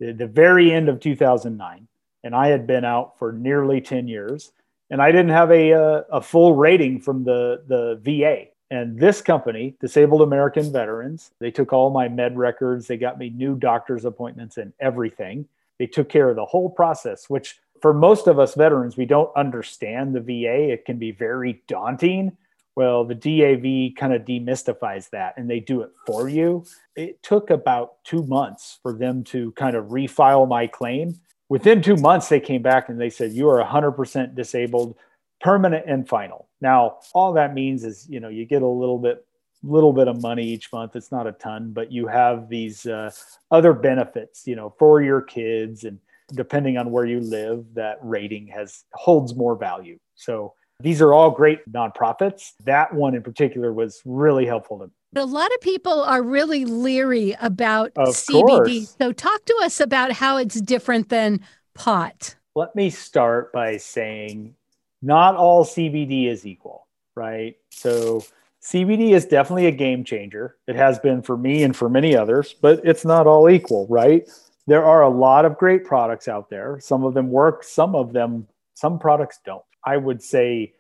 the, 0.01 0.13
the 0.13 0.27
very 0.27 0.73
end 0.73 0.89
of 0.89 1.01
2009 1.01 1.88
and 2.29 2.37
I 2.37 2.49
had 2.49 2.67
been 2.67 2.85
out 2.85 3.19
for 3.19 3.33
nearly 3.33 3.81
10 3.81 4.07
years 4.07 4.53
and 4.91 5.01
I 5.01 5.11
didn't 5.11 5.31
have 5.31 5.51
a, 5.51 5.71
a, 5.71 5.83
uh, 5.83 6.03
a, 6.13 6.21
full 6.21 6.55
rating 6.55 7.01
from 7.01 7.25
the, 7.25 7.63
the 7.69 7.99
VA. 8.03 8.49
And 8.71 9.01
this 9.01 9.23
company, 9.23 9.77
Disabled 9.81 10.21
American 10.21 10.71
Veterans, 10.71 11.31
they 11.39 11.51
took 11.51 11.73
all 11.73 11.89
my 11.89 12.07
med 12.07 12.37
records, 12.37 12.87
they 12.87 12.99
got 12.99 13.17
me 13.17 13.31
new 13.31 13.57
doctor's 13.57 14.05
appointments 14.05 14.59
and 14.59 14.75
everything. 14.79 15.49
They 15.79 15.87
took 15.87 16.11
care 16.11 16.29
of 16.29 16.37
the 16.37 16.45
whole 16.45 16.69
process, 16.69 17.31
which 17.31 17.61
for 17.81 17.95
most 17.95 18.27
of 18.27 18.39
us 18.39 18.55
veterans, 18.55 18.99
we 18.99 19.07
don't 19.07 19.35
understand 19.35 20.15
the 20.15 20.21
VA. 20.21 20.71
It 20.71 20.85
can 20.85 20.99
be 20.99 21.13
very 21.13 21.63
daunting. 21.67 22.37
Well, 22.77 23.07
the 23.07 23.15
DAV 23.15 23.97
kind 23.99 24.13
of 24.13 24.27
demystifies 24.27 25.09
that 25.13 25.33
and 25.39 25.49
they 25.49 25.61
do 25.61 25.81
it 25.81 25.93
for 26.05 26.29
you. 26.29 26.67
It 26.95 27.23
took 27.23 27.49
about 27.49 28.05
two 28.05 28.23
months 28.25 28.81
for 28.83 28.93
them 28.93 29.25
to 29.25 29.51
kind 29.53 29.75
of 29.75 29.87
refile 29.87 30.47
my 30.47 30.67
claim 30.67 31.19
within 31.49 31.83
two 31.83 31.97
months 31.97 32.29
they 32.29 32.41
came 32.41 32.63
back 32.63 32.89
and 32.89 33.01
they 33.01 33.11
said 33.11 33.33
you 33.33 33.49
are 33.49 33.63
100% 33.65 34.35
disabled 34.35 34.97
permanent 35.41 35.85
and 35.87 36.09
final. 36.09 36.49
Now 36.61 36.99
all 37.15 37.33
that 37.35 37.55
means 37.55 37.85
is 37.85 38.07
you 38.09 38.21
know 38.21 38.29
you 38.29 38.45
get 38.45 38.63
a 38.63 38.67
little 38.67 38.99
bit 38.99 39.25
little 39.65 39.93
bit 39.93 40.07
of 40.07 40.23
money 40.23 40.45
each 40.45 40.73
month. 40.73 40.95
It's 40.97 41.13
not 41.13 41.27
a 41.27 41.33
ton 41.33 41.73
but 41.73 41.93
you 41.93 42.07
have 42.07 42.49
these 42.49 42.87
uh, 42.87 43.11
other 43.51 43.73
benefits 43.73 44.47
you 44.47 44.57
know 44.57 44.75
for 44.79 45.03
your 45.03 45.23
kids 45.23 45.85
and 45.85 45.99
depending 46.35 46.77
on 46.77 46.91
where 46.91 47.07
you 47.07 47.21
live 47.21 47.65
that 47.75 47.99
rating 48.03 48.47
has 48.49 48.85
holds 48.93 49.35
more 49.35 49.57
value. 49.57 49.99
So 50.15 50.55
these 50.81 51.03
are 51.03 51.13
all 51.13 51.31
great 51.31 51.61
nonprofits 51.71 52.53
that 52.65 52.95
one 52.95 53.15
in 53.15 53.23
particular 53.23 53.73
was 53.73 54.01
really 54.05 54.47
helpful 54.47 54.79
to 54.79 54.87
me 54.87 54.93
a 55.17 55.25
lot 55.25 55.53
of 55.55 55.61
people 55.61 56.03
are 56.03 56.23
really 56.23 56.65
leery 56.65 57.35
about 57.41 57.93
of 57.97 58.09
CBD. 58.09 58.47
Course. 58.47 58.97
So, 59.01 59.13
talk 59.13 59.45
to 59.47 59.61
us 59.63 59.81
about 59.81 60.13
how 60.13 60.37
it's 60.37 60.61
different 60.61 61.09
than 61.09 61.41
pot. 61.75 62.35
Let 62.55 62.75
me 62.75 62.91
start 62.91 63.53
by 63.53 63.79
saying 63.79 64.55
not 65.01 65.37
all 65.37 65.65
CBD 65.65 66.27
is 66.27 66.47
equal, 66.47 66.87
right? 67.15 67.57
So, 67.71 68.25
CBD 68.63 69.13
is 69.13 69.25
definitely 69.25 69.67
a 69.67 69.73
game 69.73 70.05
changer. 70.05 70.57
It 70.67 70.77
has 70.77 70.99
been 70.99 71.23
for 71.23 71.37
me 71.37 71.63
and 71.63 71.75
for 71.75 71.89
many 71.89 72.15
others, 72.15 72.55
but 72.61 72.81
it's 72.85 73.05
not 73.05 73.27
all 73.27 73.49
equal, 73.49 73.87
right? 73.89 74.29
There 74.67 74.85
are 74.85 75.03
a 75.03 75.09
lot 75.09 75.47
of 75.47 75.57
great 75.57 75.85
products 75.85 76.29
out 76.29 76.51
there. 76.51 76.79
Some 76.81 77.05
of 77.05 77.15
them 77.15 77.31
work, 77.31 77.65
some 77.65 77.95
of 77.95 78.13
them, 78.13 78.47
some 78.75 78.99
products 78.99 79.41
don't. 79.45 79.63
I 79.89 79.97
would 79.97 80.23
say 80.23 80.75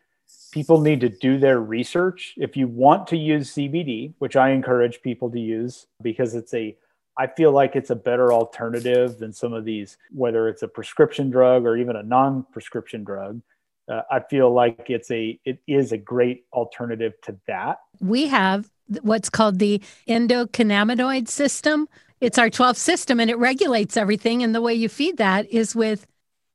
people 0.52 0.82
need 0.82 1.00
to 1.00 1.08
do 1.08 1.38
their 1.38 1.60
research. 1.60 2.34
If 2.36 2.58
you 2.58 2.68
want 2.68 3.06
to 3.08 3.16
use 3.16 3.54
CBD, 3.54 4.12
which 4.18 4.36
I 4.36 4.50
encourage 4.50 5.00
people 5.00 5.30
to 5.30 5.40
use 5.40 5.86
because 6.02 6.34
it's 6.34 6.52
a 6.52 6.76
I 7.16 7.26
feel 7.26 7.50
like 7.50 7.74
it's 7.74 7.90
a 7.90 7.96
better 7.96 8.32
alternative 8.32 9.18
than 9.18 9.32
some 9.32 9.52
of 9.52 9.64
these, 9.64 9.96
whether 10.12 10.48
it's 10.48 10.62
a 10.62 10.68
prescription 10.68 11.30
drug 11.30 11.64
or 11.64 11.76
even 11.76 11.96
a 11.96 12.02
non-prescription 12.02 13.02
drug. 13.02 13.40
Uh, 13.90 14.02
I 14.08 14.20
feel 14.20 14.52
like 14.52 14.88
it's 14.88 15.10
a 15.10 15.40
it 15.46 15.58
is 15.66 15.92
a 15.92 15.98
great 15.98 16.44
alternative 16.52 17.14
to 17.22 17.36
that. 17.46 17.78
We 18.00 18.26
have 18.26 18.70
what's 19.00 19.30
called 19.30 19.58
the 19.58 19.80
endocannabinoid 20.06 21.28
system. 21.28 21.88
It's 22.20 22.36
our 22.36 22.50
12th 22.50 22.76
system 22.76 23.20
and 23.20 23.30
it 23.30 23.38
regulates 23.38 23.96
everything. 23.96 24.42
And 24.42 24.54
the 24.54 24.60
way 24.60 24.74
you 24.74 24.90
feed 24.90 25.16
that 25.16 25.50
is 25.50 25.74
with 25.74 26.06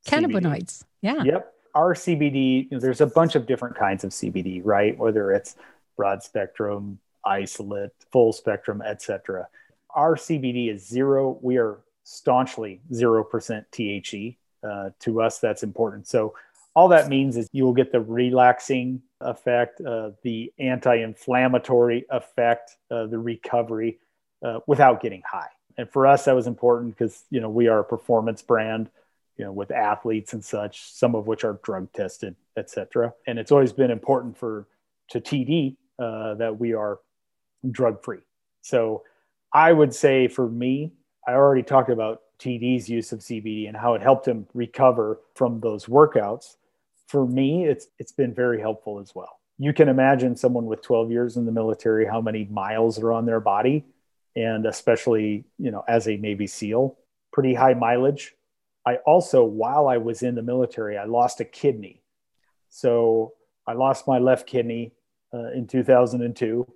cannabinoids. 0.05 0.83
Yeah. 1.01 1.23
Yep 1.23 1.52
our 1.75 1.93
CBD, 1.93 2.63
you 2.63 2.67
know, 2.71 2.79
there's 2.79 3.01
a 3.01 3.07
bunch 3.07 3.35
of 3.35 3.45
different 3.45 3.75
kinds 3.75 4.03
of 4.03 4.11
CBD, 4.11 4.61
right? 4.63 4.97
Whether 4.97 5.31
it's 5.31 5.55
broad 5.97 6.23
spectrum, 6.23 6.99
isolate, 7.25 7.91
full 8.11 8.33
spectrum, 8.33 8.81
etc. 8.81 9.47
Our 9.91 10.15
CBD 10.15 10.73
is 10.73 10.87
zero. 10.87 11.37
We 11.41 11.57
are 11.57 11.79
staunchly 12.03 12.81
zero 12.93 13.23
percent 13.23 13.65
THC. 13.71 14.37
Uh, 14.63 14.91
to 14.99 15.21
us, 15.21 15.39
that's 15.39 15.63
important. 15.63 16.07
So 16.07 16.35
all 16.75 16.87
that 16.89 17.09
means 17.09 17.37
is 17.37 17.49
you 17.51 17.65
will 17.65 17.73
get 17.73 17.91
the 17.91 17.99
relaxing 17.99 19.01
effect, 19.21 19.81
uh, 19.81 20.11
the 20.23 20.51
anti-inflammatory 20.57 22.05
effect, 22.09 22.77
uh, 22.89 23.05
the 23.07 23.19
recovery 23.19 23.99
uh, 24.43 24.59
without 24.65 25.01
getting 25.01 25.21
high. 25.29 25.49
And 25.77 25.89
for 25.89 26.07
us, 26.07 26.25
that 26.25 26.35
was 26.35 26.47
important 26.47 26.97
because 26.97 27.23
you 27.29 27.39
know 27.41 27.49
we 27.49 27.67
are 27.67 27.79
a 27.79 27.83
performance 27.83 28.41
brand 28.41 28.89
you 29.37 29.45
know, 29.45 29.51
with 29.51 29.71
athletes 29.71 30.33
and 30.33 30.43
such, 30.43 30.91
some 30.91 31.15
of 31.15 31.27
which 31.27 31.43
are 31.43 31.59
drug 31.63 31.91
tested, 31.93 32.35
et 32.57 32.69
cetera. 32.69 33.13
And 33.27 33.39
it's 33.39 33.51
always 33.51 33.73
been 33.73 33.91
important 33.91 34.37
for 34.37 34.67
to 35.09 35.19
TD 35.19 35.75
uh, 35.99 36.35
that 36.35 36.59
we 36.59 36.73
are 36.73 36.99
drug 37.69 38.03
free. 38.03 38.19
So 38.61 39.03
I 39.51 39.73
would 39.73 39.93
say 39.93 40.27
for 40.27 40.47
me, 40.49 40.93
I 41.27 41.33
already 41.33 41.63
talked 41.63 41.89
about 41.89 42.21
TD's 42.39 42.89
use 42.89 43.11
of 43.11 43.19
CBD 43.19 43.67
and 43.67 43.77
how 43.77 43.93
it 43.93 44.01
helped 44.01 44.27
him 44.27 44.47
recover 44.53 45.19
from 45.35 45.59
those 45.59 45.85
workouts. 45.85 46.57
For 47.07 47.25
me, 47.25 47.65
it's 47.65 47.87
it's 47.99 48.11
been 48.11 48.33
very 48.33 48.59
helpful 48.59 48.99
as 48.99 49.13
well. 49.15 49.39
You 49.59 49.71
can 49.71 49.87
imagine 49.87 50.35
someone 50.35 50.65
with 50.65 50.81
12 50.81 51.11
years 51.11 51.37
in 51.37 51.45
the 51.45 51.51
military, 51.51 52.05
how 52.05 52.21
many 52.21 52.45
miles 52.45 52.99
are 52.99 53.13
on 53.13 53.25
their 53.25 53.39
body, 53.39 53.85
and 54.35 54.65
especially 54.65 55.45
you 55.57 55.71
know 55.71 55.83
as 55.87 56.07
a 56.07 56.17
Navy 56.17 56.47
SEAL, 56.47 56.97
pretty 57.31 57.53
high 57.53 57.73
mileage 57.73 58.35
I 58.85 58.97
also, 59.05 59.43
while 59.43 59.87
I 59.87 59.97
was 59.97 60.23
in 60.23 60.35
the 60.35 60.41
military, 60.41 60.97
I 60.97 61.05
lost 61.05 61.39
a 61.39 61.45
kidney. 61.45 62.01
So 62.69 63.33
I 63.67 63.73
lost 63.73 64.07
my 64.07 64.19
left 64.19 64.47
kidney 64.47 64.93
uh, 65.33 65.51
in 65.51 65.67
2002. 65.67 66.67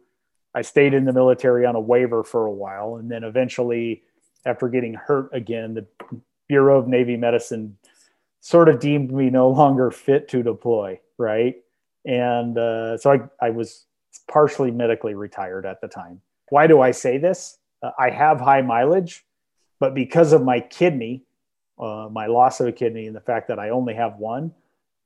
I 0.56 0.62
stayed 0.62 0.94
in 0.94 1.06
the 1.06 1.14
military 1.14 1.66
on 1.66 1.76
a 1.76 1.80
waiver 1.80 2.24
for 2.24 2.46
a 2.46 2.52
while. 2.52 2.96
And 2.96 3.12
then 3.12 3.24
eventually, 3.24 4.04
after 4.46 4.70
getting 4.70 4.94
hurt 4.94 5.30
again, 5.34 5.74
the 5.74 5.86
Bureau 6.48 6.80
of 6.80 6.88
Navy 6.88 7.18
Medicine 7.18 7.78
sort 8.40 8.70
of 8.70 8.80
deemed 8.80 9.12
me 9.12 9.30
no 9.30 9.50
longer 9.50 9.92
fit 9.92 10.30
to 10.30 10.42
deploy. 10.42 11.00
Right. 11.18 11.56
And 12.06 12.58
uh, 12.58 12.98
so 12.98 13.12
I, 13.12 13.46
I 13.46 13.50
was 13.50 13.86
partially 14.30 14.72
medically 14.72 15.14
retired 15.14 15.66
at 15.66 15.82
the 15.82 15.88
time. 15.88 16.22
Why 16.50 16.68
do 16.68 16.80
I 16.80 16.92
say 16.92 17.18
this? 17.18 17.58
Uh, 17.84 17.92
I 18.00 18.10
have 18.10 18.40
high 18.40 18.62
mileage, 18.62 19.26
but 19.80 19.94
because 19.94 20.32
of 20.32 20.44
my 20.44 20.62
kidney, 20.62 21.27
uh, 21.80 22.10
my 22.12 22.28
loss 22.28 22.60
of 22.60 22.68
a 22.68 22.72
kidney 22.72 23.08
and 23.08 23.16
the 23.16 23.22
fact 23.22 23.48
that 23.48 23.60
I 23.60 23.70
only 23.70 23.94
have 23.94 24.18
one, 24.18 24.54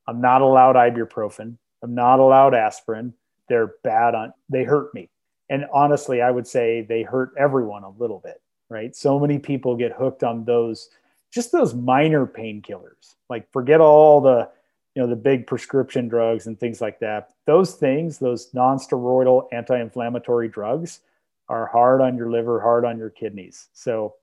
I'm 0.06 0.20
not 0.20 0.42
allowed 0.42 0.76
ibuprofen. 0.76 1.56
I'm 1.82 1.94
not 1.94 2.18
allowed 2.18 2.54
aspirin. 2.54 3.14
They're 3.48 3.74
bad 3.82 4.14
on, 4.14 4.32
they 4.48 4.64
hurt 4.64 4.94
me. 4.94 5.10
And 5.50 5.66
honestly, 5.72 6.22
I 6.22 6.30
would 6.30 6.46
say 6.46 6.82
they 6.82 7.02
hurt 7.02 7.32
everyone 7.36 7.82
a 7.82 7.90
little 7.90 8.20
bit, 8.20 8.40
right? 8.70 8.94
So 8.96 9.18
many 9.18 9.38
people 9.38 9.76
get 9.76 9.92
hooked 9.92 10.24
on 10.24 10.44
those, 10.44 10.88
just 11.30 11.52
those 11.52 11.74
minor 11.74 12.26
painkillers. 12.26 13.16
Like 13.28 13.50
forget 13.52 13.80
all 13.80 14.20
the, 14.20 14.48
you 14.94 15.02
know, 15.02 15.08
the 15.08 15.16
big 15.16 15.46
prescription 15.46 16.08
drugs 16.08 16.46
and 16.46 16.58
things 16.58 16.80
like 16.80 17.00
that. 17.00 17.32
Those 17.46 17.74
things, 17.74 18.18
those 18.18 18.52
non-steroidal 18.54 19.48
anti-inflammatory 19.52 20.48
drugs 20.48 21.00
are 21.48 21.66
hard 21.66 22.00
on 22.00 22.16
your 22.16 22.30
liver, 22.30 22.60
hard 22.60 22.84
on 22.84 22.96
your 22.96 23.10
kidneys. 23.10 23.68
So 23.72 24.14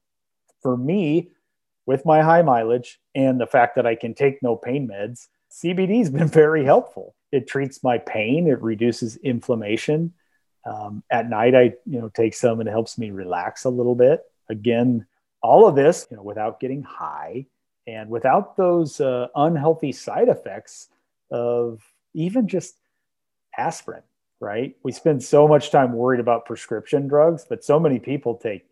for 0.62 0.78
me, 0.78 1.32
with 1.90 2.06
my 2.06 2.22
high 2.22 2.44
mileage 2.44 3.00
and 3.16 3.42
the 3.42 3.48
fact 3.48 3.74
that 3.76 3.88
I 3.88 3.96
can 3.96 4.14
take 4.14 4.44
no 4.44 4.56
pain 4.56 4.88
meds, 4.88 5.28
CBD 5.52 5.98
has 5.98 6.12
been 6.12 6.28
very 6.44 6.64
helpful. 6.64 7.16
It 7.32 7.48
treats 7.48 7.84
my 7.84 7.98
pain, 7.98 8.46
it 8.46 8.62
reduces 8.62 9.18
inflammation. 9.18 10.14
Um, 10.68 11.02
at 11.10 11.28
night, 11.28 11.56
I 11.56 11.74
you 11.88 12.00
know 12.00 12.10
take 12.10 12.36
some 12.36 12.60
and 12.60 12.70
it 12.70 12.72
helps 12.72 13.00
me 13.00 13.10
relax 13.10 13.64
a 13.64 13.72
little 13.72 13.96
bit. 13.96 14.22
Again, 14.52 15.08
all 15.42 15.68
of 15.68 15.74
this 15.74 16.06
you 16.12 16.18
know 16.18 16.22
without 16.22 16.60
getting 16.60 16.84
high 16.84 17.48
And 17.88 18.08
without 18.12 18.56
those 18.56 19.02
uh, 19.02 19.30
unhealthy 19.36 19.92
side 19.92 20.30
effects 20.30 20.90
of 21.32 21.82
even 22.14 22.48
just 22.48 22.76
aspirin, 23.58 24.04
right? 24.40 24.76
We 24.84 24.92
spend 24.92 25.24
so 25.24 25.48
much 25.48 25.72
time 25.72 25.94
worried 25.94 26.20
about 26.20 26.46
prescription 26.46 27.08
drugs, 27.08 27.48
but 27.50 27.64
so 27.64 27.80
many 27.80 27.98
people 27.98 28.36
take 28.36 28.64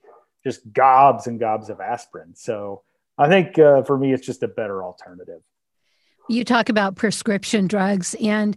just 0.43 0.71
gobs 0.71 1.25
and 1.25 1.39
gobs 1.39 1.71
of 1.71 1.81
aspirin. 1.81 2.35
So 2.35 2.83
I 3.17 3.27
think 3.27 3.57
uh, 3.57 3.83
for 3.83 3.97
me, 3.97 4.13
it's 4.13 4.25
just 4.25 4.43
a 4.43 4.47
better 4.47 4.83
alternative. 4.83 5.41
You 6.29 6.43
talk 6.43 6.69
about 6.69 6.95
prescription 6.95 7.67
drugs, 7.67 8.15
and 8.21 8.55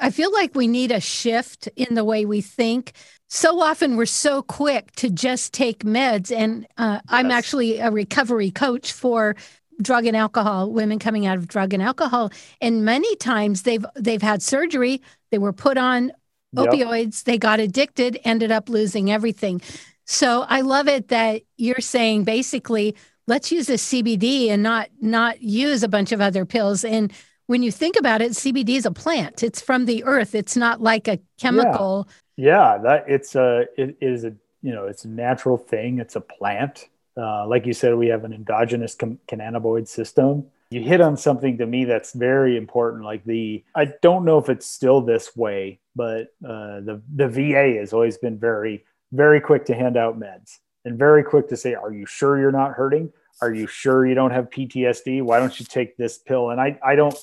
I 0.00 0.10
feel 0.10 0.32
like 0.32 0.54
we 0.54 0.68
need 0.68 0.92
a 0.92 1.00
shift 1.00 1.68
in 1.76 1.94
the 1.94 2.04
way 2.04 2.24
we 2.24 2.40
think. 2.40 2.92
So 3.28 3.60
often 3.60 3.96
we're 3.96 4.06
so 4.06 4.42
quick 4.42 4.92
to 4.96 5.08
just 5.08 5.54
take 5.54 5.84
meds. 5.84 6.34
And 6.34 6.66
uh, 6.76 7.00
yes. 7.00 7.02
I'm 7.08 7.30
actually 7.30 7.78
a 7.78 7.90
recovery 7.90 8.50
coach 8.50 8.92
for 8.92 9.36
drug 9.80 10.06
and 10.06 10.16
alcohol 10.16 10.70
women 10.70 10.98
coming 10.98 11.26
out 11.26 11.38
of 11.38 11.48
drug 11.48 11.72
and 11.72 11.82
alcohol 11.82 12.30
and 12.60 12.84
many 12.84 13.16
times 13.16 13.62
they've 13.62 13.84
they've 13.96 14.22
had 14.22 14.42
surgery 14.42 15.00
they 15.30 15.38
were 15.38 15.52
put 15.52 15.78
on 15.78 16.12
yep. 16.52 16.66
opioids 16.66 17.24
they 17.24 17.38
got 17.38 17.58
addicted 17.58 18.18
ended 18.22 18.52
up 18.52 18.68
losing 18.68 19.10
everything 19.10 19.60
so 20.04 20.44
i 20.48 20.60
love 20.60 20.88
it 20.88 21.08
that 21.08 21.42
you're 21.56 21.80
saying 21.80 22.22
basically 22.22 22.94
let's 23.26 23.52
use 23.52 23.68
a 23.68 23.74
cbd 23.74 24.48
and 24.48 24.62
not 24.62 24.88
not 25.00 25.42
use 25.42 25.82
a 25.82 25.88
bunch 25.88 26.12
of 26.12 26.20
other 26.20 26.44
pills. 26.44 26.84
And 26.84 27.12
when 27.46 27.62
you 27.62 27.70
think 27.70 27.96
about 27.98 28.22
it 28.22 28.32
cbd 28.32 28.70
is 28.70 28.86
a 28.86 28.90
plant. 28.90 29.42
It's 29.42 29.60
from 29.60 29.86
the 29.86 30.04
earth. 30.04 30.34
It's 30.34 30.56
not 30.56 30.80
like 30.80 31.08
a 31.08 31.18
chemical. 31.40 32.08
Yeah, 32.36 32.74
yeah 32.74 32.78
that 32.82 33.04
it's 33.08 33.34
a 33.34 33.66
it 33.76 33.96
is 34.00 34.24
a 34.24 34.34
you 34.62 34.72
know 34.72 34.86
it's 34.86 35.04
a 35.04 35.08
natural 35.08 35.56
thing. 35.56 35.98
It's 35.98 36.16
a 36.16 36.20
plant. 36.20 36.88
Uh, 37.16 37.46
like 37.46 37.66
you 37.66 37.74
said, 37.74 37.94
we 37.94 38.06
have 38.08 38.24
an 38.24 38.32
endogenous 38.32 38.96
cannabinoid 38.96 39.86
system. 39.86 40.46
You 40.70 40.80
hit 40.80 41.02
on 41.02 41.18
something 41.18 41.58
to 41.58 41.66
me 41.66 41.84
that's 41.84 42.14
very 42.14 42.56
important. 42.56 43.04
Like 43.04 43.22
the, 43.24 43.62
I 43.74 43.92
don't 44.00 44.24
know 44.24 44.38
if 44.38 44.48
it's 44.48 44.64
still 44.64 45.02
this 45.02 45.36
way, 45.36 45.80
but 45.94 46.28
uh, 46.42 46.80
the 46.80 47.02
the 47.14 47.28
VA 47.28 47.78
has 47.78 47.92
always 47.92 48.16
been 48.16 48.38
very 48.38 48.84
very 49.12 49.40
quick 49.42 49.66
to 49.66 49.74
hand 49.74 49.98
out 49.98 50.18
meds 50.18 50.58
and 50.84 50.98
very 50.98 51.22
quick 51.22 51.48
to 51.48 51.56
say, 51.56 51.74
"Are 51.74 51.92
you 51.92 52.06
sure 52.06 52.38
you're 52.38 52.52
not 52.52 52.72
hurting? 52.72 53.12
Are 53.40 53.52
you 53.52 53.66
sure 53.66 54.06
you 54.06 54.14
don't 54.14 54.30
have 54.30 54.50
PTSD? 54.50 55.22
Why 55.22 55.38
don't 55.38 55.58
you 55.58 55.66
take 55.66 55.96
this 55.96 56.18
pill?" 56.18 56.50
And 56.50 56.60
I 56.60 56.78
I 56.82 56.94
don't 56.94 57.16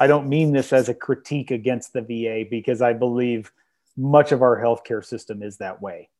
I 0.00 0.06
don't 0.06 0.28
mean 0.28 0.52
this 0.52 0.72
as 0.72 0.88
a 0.88 0.94
critique 0.94 1.50
against 1.50 1.92
the 1.92 2.02
VA 2.02 2.44
because 2.48 2.82
I 2.82 2.92
believe 2.92 3.52
much 3.96 4.32
of 4.32 4.42
our 4.42 4.60
healthcare 4.60 5.04
system 5.04 5.42
is 5.42 5.58
that 5.58 5.80
way, 5.80 6.10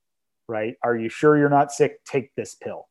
right? 0.49 0.76
Are 0.83 0.97
you 0.97 1.09
sure 1.09 1.37
you're 1.37 1.49
not 1.49 1.73
sick? 1.73 2.05
Take 2.05 2.35
this 2.35 2.55
pill 2.55 2.88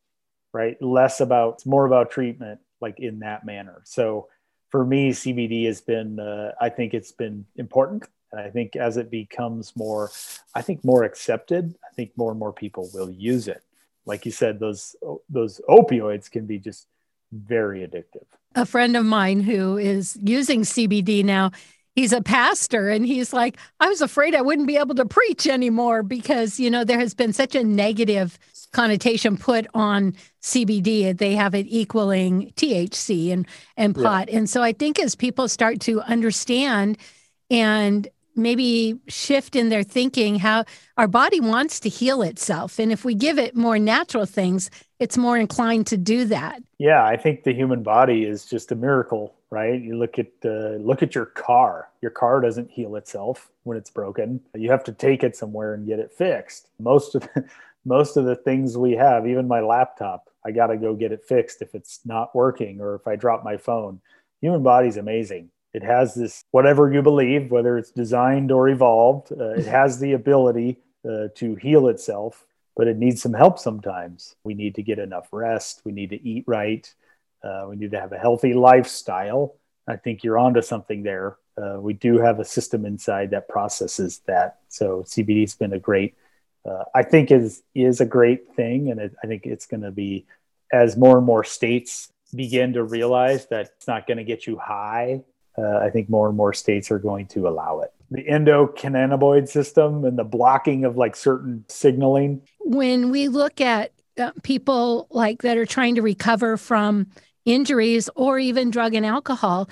right? 0.56 0.82
Less 0.82 1.20
about, 1.20 1.66
more 1.66 1.86
about 1.86 2.12
treatment, 2.12 2.62
like 2.80 3.02
in 3.02 3.20
that 3.20 3.46
manner. 3.46 3.82
So 3.84 4.30
for 4.70 4.86
me, 4.86 5.12
CBD 5.12 5.66
has 5.66 5.82
been, 5.82 6.18
uh, 6.18 6.54
I 6.62 6.70
think 6.70 6.94
it's 6.94 7.12
been 7.12 7.46
important. 7.58 8.06
And 8.32 8.40
I 8.40 8.50
think 8.50 8.78
as 8.78 8.96
it 8.96 9.12
becomes 9.12 9.76
more, 9.76 10.12
I 10.56 10.62
think 10.62 10.86
more 10.86 11.04
accepted, 11.04 11.76
I 11.84 11.94
think 11.94 12.12
more 12.16 12.32
and 12.32 12.40
more 12.40 12.54
people 12.54 12.90
will 12.94 13.12
use 13.12 13.50
it. 13.50 13.64
Like 14.06 14.26
you 14.26 14.32
said, 14.32 14.60
those 14.60 14.96
those 15.30 15.62
opioids 15.70 16.30
can 16.30 16.46
be 16.46 16.60
just 16.60 16.88
very 17.32 17.80
addictive. 17.82 18.26
A 18.56 18.66
friend 18.66 18.96
of 18.96 19.06
mine 19.06 19.42
who 19.42 19.78
is 19.78 20.18
using 20.22 20.62
CBD 20.62 21.24
now, 21.24 21.52
he's 21.96 22.14
a 22.14 22.22
pastor 22.22 22.90
and 22.90 23.06
he's 23.06 23.34
like 23.34 23.58
i 23.80 23.88
was 23.88 24.02
afraid 24.02 24.36
i 24.36 24.42
wouldn't 24.42 24.68
be 24.68 24.78
able 24.78 24.94
to 24.94 25.06
preach 25.06 25.48
anymore 25.48 26.04
because 26.04 26.60
you 26.60 26.70
know 26.70 26.84
there 26.84 27.00
has 27.00 27.14
been 27.14 27.34
such 27.34 27.56
a 27.56 27.64
negative 27.64 28.38
connotation 28.74 29.38
put 29.38 29.66
on 29.74 30.14
cbd 30.42 31.18
they 31.18 31.34
have 31.34 31.56
it 31.56 31.66
equaling 31.70 32.52
thc 32.58 33.32
and 33.32 33.48
and 33.78 33.96
pot 33.96 34.30
yeah. 34.30 34.38
and 34.38 34.50
so 34.50 34.62
i 34.62 34.74
think 34.74 35.00
as 35.00 35.16
people 35.16 35.48
start 35.48 35.80
to 35.80 36.02
understand 36.02 36.98
and 37.50 38.08
maybe 38.36 39.00
shift 39.08 39.56
in 39.56 39.70
their 39.70 39.84
thinking 39.84 40.40
how 40.40 40.64
our 40.98 41.08
body 41.08 41.40
wants 41.40 41.80
to 41.80 41.90
heal 41.90 42.22
itself 42.22 42.80
and 42.80 42.92
if 42.92 43.06
we 43.06 43.14
give 43.14 43.38
it 43.38 43.56
more 43.56 43.80
natural 43.80 44.26
things 44.26 44.70
it's 45.00 45.18
more 45.18 45.38
inclined 45.38 45.88
to 45.88 45.98
do 45.98 46.26
that 46.26 46.62
yeah 46.78 47.06
i 47.06 47.16
think 47.16 47.44
the 47.44 47.54
human 47.54 47.84
body 47.84 48.24
is 48.24 48.46
just 48.46 48.72
a 48.72 48.76
miracle 48.76 49.36
right? 49.56 49.82
You 49.82 49.98
look 49.98 50.20
at 50.20 50.32
uh, 50.44 50.76
look 50.82 51.02
at 51.02 51.16
your 51.16 51.28
car. 51.28 51.90
Your 52.02 52.12
car 52.12 52.42
doesn't 52.42 52.70
heal 52.70 52.98
itself 52.98 53.50
when 53.64 53.78
it's 53.78 53.90
broken. 53.90 54.42
You 54.54 54.70
have 54.70 54.84
to 54.84 54.92
take 54.92 55.24
it 55.24 55.38
somewhere 55.38 55.74
and 55.74 55.88
get 55.88 56.00
it 56.00 56.12
fixed. 56.12 56.68
Most 56.78 57.16
of 57.16 57.22
the, 57.22 57.46
most 57.86 58.18
of 58.18 58.26
the 58.26 58.36
things 58.36 58.78
we 58.78 58.92
have, 58.94 59.26
even 59.26 59.48
my 59.48 59.62
laptop, 59.62 60.30
I 60.46 60.52
got 60.52 60.68
to 60.68 60.78
go 60.78 60.94
get 60.94 61.14
it 61.14 61.24
fixed 61.24 61.62
if 61.62 61.74
it's 61.74 62.02
not 62.04 62.36
working 62.36 62.82
or 62.82 62.96
if 62.96 63.08
I 63.08 63.16
drop 63.16 63.46
my 63.46 63.56
phone. 63.56 64.02
Human 64.42 64.62
body's 64.62 64.98
amazing. 64.98 65.52
It 65.76 65.84
has 65.84 66.16
this 66.16 66.44
whatever 66.52 66.92
you 66.92 67.02
believe, 67.02 67.52
whether 67.52 67.78
it's 67.78 67.92
designed 67.92 68.52
or 68.52 68.70
evolved, 68.70 69.32
uh, 69.32 69.62
it 69.62 69.66
has 69.80 70.00
the 70.00 70.14
ability 70.14 70.78
uh, 71.08 71.28
to 71.36 71.56
heal 71.56 71.88
itself, 71.88 72.46
but 72.76 72.88
it 72.88 72.98
needs 72.98 73.22
some 73.22 73.34
help 73.34 73.60
sometimes. 73.60 74.36
We 74.44 74.54
need 74.54 74.76
to 74.76 74.84
get 74.84 75.00
enough 75.00 75.28
rest. 75.32 75.82
We 75.86 75.92
need 75.92 76.10
to 76.12 76.28
eat 76.28 76.46
right 76.48 76.86
uh, 77.46 77.68
we 77.70 77.76
need 77.76 77.92
to 77.92 78.00
have 78.00 78.12
a 78.12 78.18
healthy 78.18 78.54
lifestyle. 78.54 79.56
I 79.88 79.98
think 79.98 80.24
you're 80.24 80.40
onto 80.40 80.62
something 80.62 81.04
there. 81.04 81.38
Uh, 81.58 81.78
we 81.80 81.94
do 81.94 82.18
have 82.18 82.40
a 82.40 82.46
system 82.46 82.86
inside 82.86 83.32
that 83.32 83.48
processes 83.48 84.22
that. 84.26 84.60
So 84.68 85.04
CBD 85.04 85.42
has 85.42 85.56
been 85.56 85.74
a 85.74 85.80
great, 85.80 86.16
uh, 86.66 86.84
I 86.94 87.04
think 87.04 87.32
is 87.32 87.62
is 87.76 88.02
a 88.02 88.06
great 88.06 88.56
thing, 88.56 88.90
and 88.90 89.00
it, 89.00 89.16
I 89.24 89.28
think 89.28 89.46
it's 89.46 89.68
going 89.68 89.84
to 89.84 89.92
be 89.92 90.26
as 90.74 90.98
more 90.98 91.18
and 91.18 91.26
more 91.26 91.44
states 91.44 92.12
begin 92.34 92.74
to 92.74 92.84
realize 92.84 93.46
that 93.48 93.74
it's 93.78 93.88
not 93.88 94.08
going 94.08 94.18
to 94.18 94.24
get 94.24 94.48
you 94.48 94.58
high. 94.58 95.22
Uh, 95.58 95.78
I 95.78 95.90
think 95.90 96.10
more 96.10 96.28
and 96.28 96.36
more 96.36 96.54
states 96.54 96.92
are 96.92 97.00
going 97.00 97.28
to 97.28 97.48
allow 97.48 97.80
it. 97.82 97.94
The 98.12 98.24
endocannabinoid 98.24 99.48
system 99.48 100.04
and 100.06 100.18
the 100.18 100.24
blocking 100.24 100.86
of 100.86 100.98
like 100.98 101.16
certain 101.16 101.66
signaling. 101.70 102.42
When 102.60 103.10
we 103.10 103.30
look 103.30 103.62
at 103.62 103.92
uh, 104.18 104.32
people 104.44 105.08
like 105.10 105.42
that 105.42 105.58
are 105.58 105.66
trying 105.66 105.96
to 105.96 106.02
recover 106.02 106.58
from 106.58 107.08
injuries 107.46 108.10
or 108.16 108.38
even 108.38 108.70
drug 108.70 108.94
and 108.94 109.06
alcohol, 109.06 109.70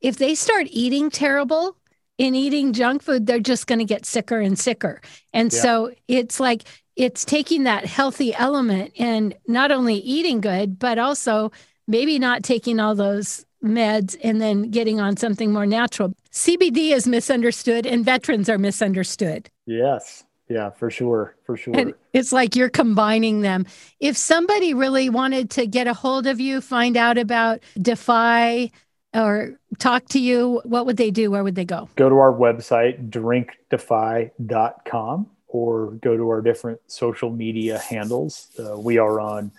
if 0.00 0.16
they 0.16 0.34
start 0.34 0.66
eating 0.70 1.10
terrible 1.10 1.76
and 2.18 2.36
eating 2.36 2.72
junk 2.72 3.02
food, 3.02 3.26
they're 3.26 3.40
just 3.40 3.66
going 3.66 3.78
to 3.78 3.84
get 3.84 4.04
sicker 4.04 4.38
and 4.38 4.58
sicker. 4.58 5.00
And 5.32 5.52
yeah. 5.52 5.60
so 5.60 5.92
it's 6.08 6.40
like 6.40 6.64
it's 6.96 7.24
taking 7.24 7.64
that 7.64 7.86
healthy 7.86 8.34
element 8.34 8.92
and 8.98 9.34
not 9.46 9.72
only 9.72 9.94
eating 9.94 10.40
good, 10.40 10.78
but 10.78 10.98
also 10.98 11.52
maybe 11.88 12.18
not 12.18 12.42
taking 12.42 12.78
all 12.78 12.94
those 12.94 13.46
meds 13.62 14.16
and 14.22 14.40
then 14.40 14.70
getting 14.70 15.00
on 15.00 15.16
something 15.16 15.52
more 15.52 15.66
natural. 15.66 16.14
CBD 16.30 16.92
is 16.92 17.06
misunderstood 17.06 17.86
and 17.86 18.04
veterans 18.04 18.48
are 18.48 18.58
misunderstood. 18.58 19.50
Yes. 19.66 20.24
Yeah, 20.48 20.70
for 20.70 20.90
sure. 20.90 21.36
For 21.44 21.56
sure. 21.56 21.74
And 21.76 21.94
it's 22.12 22.32
like 22.32 22.56
you're 22.56 22.68
combining 22.68 23.40
them. 23.40 23.66
If 24.00 24.16
somebody 24.16 24.74
really 24.74 25.08
wanted 25.08 25.50
to 25.50 25.66
get 25.66 25.86
a 25.86 25.94
hold 25.94 26.26
of 26.26 26.40
you, 26.40 26.60
find 26.60 26.96
out 26.96 27.16
about 27.16 27.60
Defy 27.80 28.70
or 29.14 29.58
talk 29.78 30.06
to 30.08 30.18
you, 30.18 30.60
what 30.64 30.86
would 30.86 30.96
they 30.96 31.10
do? 31.10 31.30
Where 31.30 31.44
would 31.44 31.54
they 31.54 31.64
go? 31.64 31.88
Go 31.96 32.08
to 32.08 32.16
our 32.16 32.32
website, 32.32 33.10
drinkdefy.com, 33.10 35.26
or 35.48 35.90
go 35.92 36.16
to 36.16 36.28
our 36.28 36.40
different 36.40 36.80
social 36.86 37.30
media 37.30 37.78
handles. 37.78 38.48
Uh, 38.58 38.78
we 38.78 38.98
are 38.98 39.20
on 39.20 39.52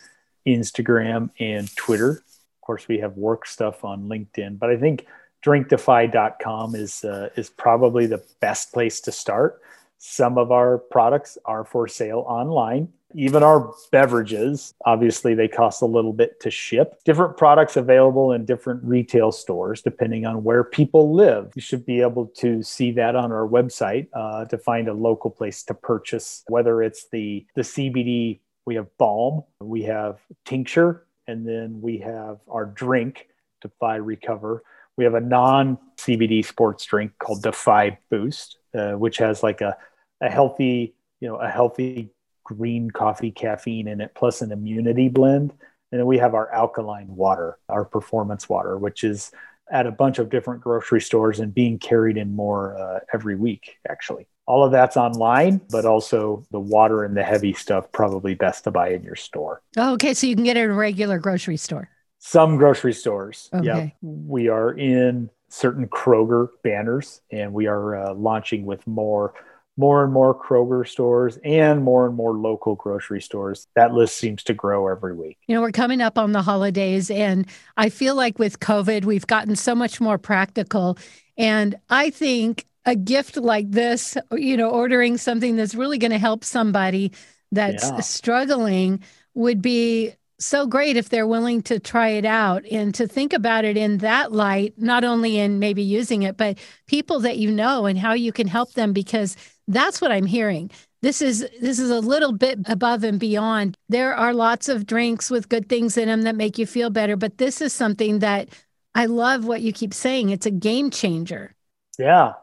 Instagram 0.46 1.30
and 1.40 1.74
Twitter. 1.76 2.24
Of 2.64 2.68
course, 2.68 2.88
we 2.88 3.00
have 3.00 3.18
work 3.18 3.46
stuff 3.46 3.84
on 3.84 4.04
LinkedIn, 4.04 4.58
but 4.58 4.70
I 4.70 4.78
think 4.78 5.06
drinkdefy.com 5.46 6.76
is 6.76 7.04
uh, 7.04 7.30
is 7.36 7.50
probably 7.50 8.06
the 8.06 8.24
best 8.40 8.72
place 8.72 9.02
to 9.02 9.12
start 9.12 9.62
some 10.06 10.38
of 10.38 10.52
our 10.52 10.80
products 10.80 11.38
are 11.46 11.64
for 11.64 11.88
sale 11.88 12.26
online. 12.28 12.90
Even 13.16 13.42
our 13.42 13.74
beverages, 13.90 14.74
obviously, 14.86 15.34
they 15.34 15.48
cost 15.48 15.82
a 15.82 15.86
little 15.86 16.12
bit 16.12 16.42
to 16.42 16.52
ship. 16.52 17.02
Different 17.06 17.38
products 17.38 17.78
available 17.78 18.34
in 18.34 18.44
different 18.44 18.84
retail 18.84 19.32
stores, 19.32 19.82
depending 19.82 20.26
on 20.26 20.44
where 20.44 20.66
people 20.66 21.14
live. 21.16 21.54
You 21.56 21.62
should 21.62 21.86
be 21.86 22.02
able 22.02 22.26
to 22.40 22.62
see 22.64 22.92
that 22.92 23.16
on 23.16 23.32
our 23.32 23.48
website 23.48 24.10
uh, 24.14 24.44
to 24.46 24.58
find 24.58 24.90
a 24.90 24.94
local 24.94 25.32
place 25.32 25.64
to 25.64 25.74
purchase, 25.74 26.44
whether 26.50 26.84
it's 26.84 27.08
the, 27.10 27.46
the 27.56 27.62
CBD, 27.62 28.42
we 28.66 28.76
have 28.76 28.88
balm, 28.98 29.44
we 29.62 29.84
have 29.84 30.20
tincture, 30.44 31.06
and 31.28 31.48
then 31.48 31.82
we 31.82 32.00
have 32.00 32.40
our 32.48 32.66
drink, 32.66 33.28
Defy 33.62 33.96
Recover. 33.96 34.64
We 34.98 35.04
have 35.06 35.16
a 35.16 35.22
non 35.22 35.78
CBD 35.98 36.46
sports 36.46 36.86
drink 36.86 37.14
called 37.20 37.44
Defy 37.44 37.98
Boost, 38.10 38.58
uh, 38.76 38.94
which 38.94 39.18
has 39.18 39.44
like 39.44 39.62
a 39.62 39.78
a 40.22 40.30
healthy, 40.30 40.96
you 41.20 41.28
know, 41.28 41.36
a 41.36 41.50
healthy 41.50 42.10
green 42.44 42.90
coffee 42.90 43.32
caffeine 43.32 43.88
in 43.88 44.02
it, 44.02 44.14
plus 44.16 44.42
an 44.42 44.52
immunity 44.52 45.10
blend. 45.10 45.54
And 45.92 46.00
then 46.00 46.08
we 46.08 46.18
have 46.18 46.34
our 46.34 46.52
alkaline 46.52 47.16
water, 47.16 47.60
our 47.70 47.86
performance 47.86 48.50
water, 48.50 48.78
which 48.78 49.04
is 49.04 49.32
at 49.72 49.86
a 49.86 49.92
bunch 49.92 50.20
of 50.20 50.30
different 50.30 50.62
grocery 50.62 51.02
stores 51.02 51.40
and 51.40 51.54
being 51.54 51.78
carried 51.78 52.18
in 52.18 52.36
more 52.36 52.78
uh, 52.78 53.00
every 53.14 53.36
week, 53.36 53.78
actually. 53.88 54.28
All 54.46 54.66
of 54.66 54.72
that's 54.72 54.98
online, 54.98 55.62
but 55.70 55.86
also 55.86 56.46
the 56.52 56.60
water 56.60 57.04
and 57.04 57.16
the 57.16 57.24
heavy 57.24 57.54
stuff 57.54 57.92
probably 57.92 58.36
best 58.36 58.66
to 58.66 58.72
buy 58.72 58.90
in 58.90 59.04
your 59.04 59.16
store. 59.16 59.62
Oh, 59.78 59.94
okay. 59.94 60.14
So 60.14 60.28
you 60.28 60.36
can 60.36 60.44
get 60.44 60.58
it 60.58 60.62
at 60.62 60.70
a 60.70 60.74
regular 60.74 61.18
grocery 61.18 61.58
store. 61.58 61.90
Some 62.20 62.58
grocery 62.58 62.94
stores. 62.94 63.50
Okay. 63.54 63.66
Yeah. 63.66 63.90
We 64.02 64.50
are 64.50 64.72
in 64.72 65.30
certain 65.50 65.88
Kroger 65.88 66.48
banners 66.64 67.22
and 67.32 67.54
we 67.54 67.68
are 67.68 67.96
uh, 67.96 68.14
launching 68.14 68.66
with 68.66 68.86
more 68.88 69.34
more 69.78 70.04
and 70.04 70.14
more 70.14 70.40
Kroger 70.40 70.88
stores 70.88 71.38
and 71.44 71.84
more 71.84 72.06
and 72.06 72.16
more 72.16 72.34
local 72.34 72.76
grocery 72.76 73.22
stores. 73.22 73.68
That 73.76 73.94
list 73.94 74.18
seems 74.18 74.44
to 74.44 74.54
grow 74.54 74.88
every 74.88 75.16
week. 75.16 75.40
You 75.48 75.56
know, 75.56 75.62
we're 75.62 75.72
coming 75.72 76.02
up 76.02 76.18
on 76.18 76.32
the 76.32 76.42
holidays, 76.42 77.10
and 77.10 77.48
I 77.76 77.90
feel 77.90 78.16
like 78.16 78.38
with 78.38 78.60
COVID, 78.60 79.06
we've 79.06 79.26
gotten 79.26 79.56
so 79.56 79.74
much 79.74 80.00
more 80.00 80.18
practical. 80.18 80.98
And 81.38 81.76
I 81.90 82.12
think 82.12 82.68
a 82.86 82.96
gift 82.96 83.38
like 83.38 83.72
this, 83.72 84.18
you 84.32 84.58
know, 84.58 84.70
ordering 84.70 85.18
something 85.18 85.56
that's 85.56 85.76
really 85.76 85.98
going 85.98 86.12
to 86.12 86.18
help 86.18 86.44
somebody 86.44 87.12
that's 87.52 87.90
Yeah. 87.90 88.00
struggling 88.02 89.02
would 89.36 89.62
be 89.62 90.14
so 90.40 90.68
great 90.68 90.98
if 90.98 91.10
they're 91.10 91.28
willing 91.28 91.62
to 91.62 91.80
try 91.80 92.10
it 92.10 92.26
out 92.26 92.66
and 92.70 92.94
to 92.96 93.08
think 93.08 93.32
about 93.32 93.64
it 93.64 93.78
in 93.78 94.00
that 94.00 94.32
light, 94.34 94.74
not 94.78 95.04
only 95.04 95.38
in 95.38 95.60
maybe 95.60 95.82
using 95.82 96.24
it, 96.24 96.36
but 96.36 96.58
people 96.88 97.20
that 97.22 97.38
you 97.38 97.50
know 97.52 97.86
and 97.86 97.98
how 97.98 98.14
you 98.14 98.32
can 98.34 98.48
help 98.48 98.74
them 98.74 98.92
because 98.92 99.38
that's 99.68 100.02
what 100.02 100.12
I'm 100.12 100.26
hearing. 100.26 100.70
This 101.02 101.22
is 101.22 101.48
this 101.62 101.80
is 101.80 101.90
a 101.90 102.00
little 102.00 102.32
bit 102.34 102.60
above 102.68 103.04
and 103.04 103.20
beyond. 103.20 103.78
There 103.90 104.14
are 104.16 104.34
lots 104.34 104.68
of 104.70 104.86
drinks 104.86 105.30
with 105.30 105.50
good 105.50 105.70
things 105.70 105.98
in 105.98 106.08
them 106.08 106.24
that 106.24 106.36
make 106.36 106.58
you 106.58 106.66
feel 106.66 106.90
better, 106.90 107.16
but 107.16 107.38
this 107.38 107.62
is 107.62 107.72
something 107.74 108.20
that 108.20 108.50
I 108.96 109.06
love 109.06 109.46
what 109.46 109.62
you 109.62 109.72
keep 109.74 109.94
saying. 109.94 110.30
It's 110.30 110.46
a 110.46 110.52
game 110.52 110.90
changer. 110.90 111.56
Yeah. 111.98 112.34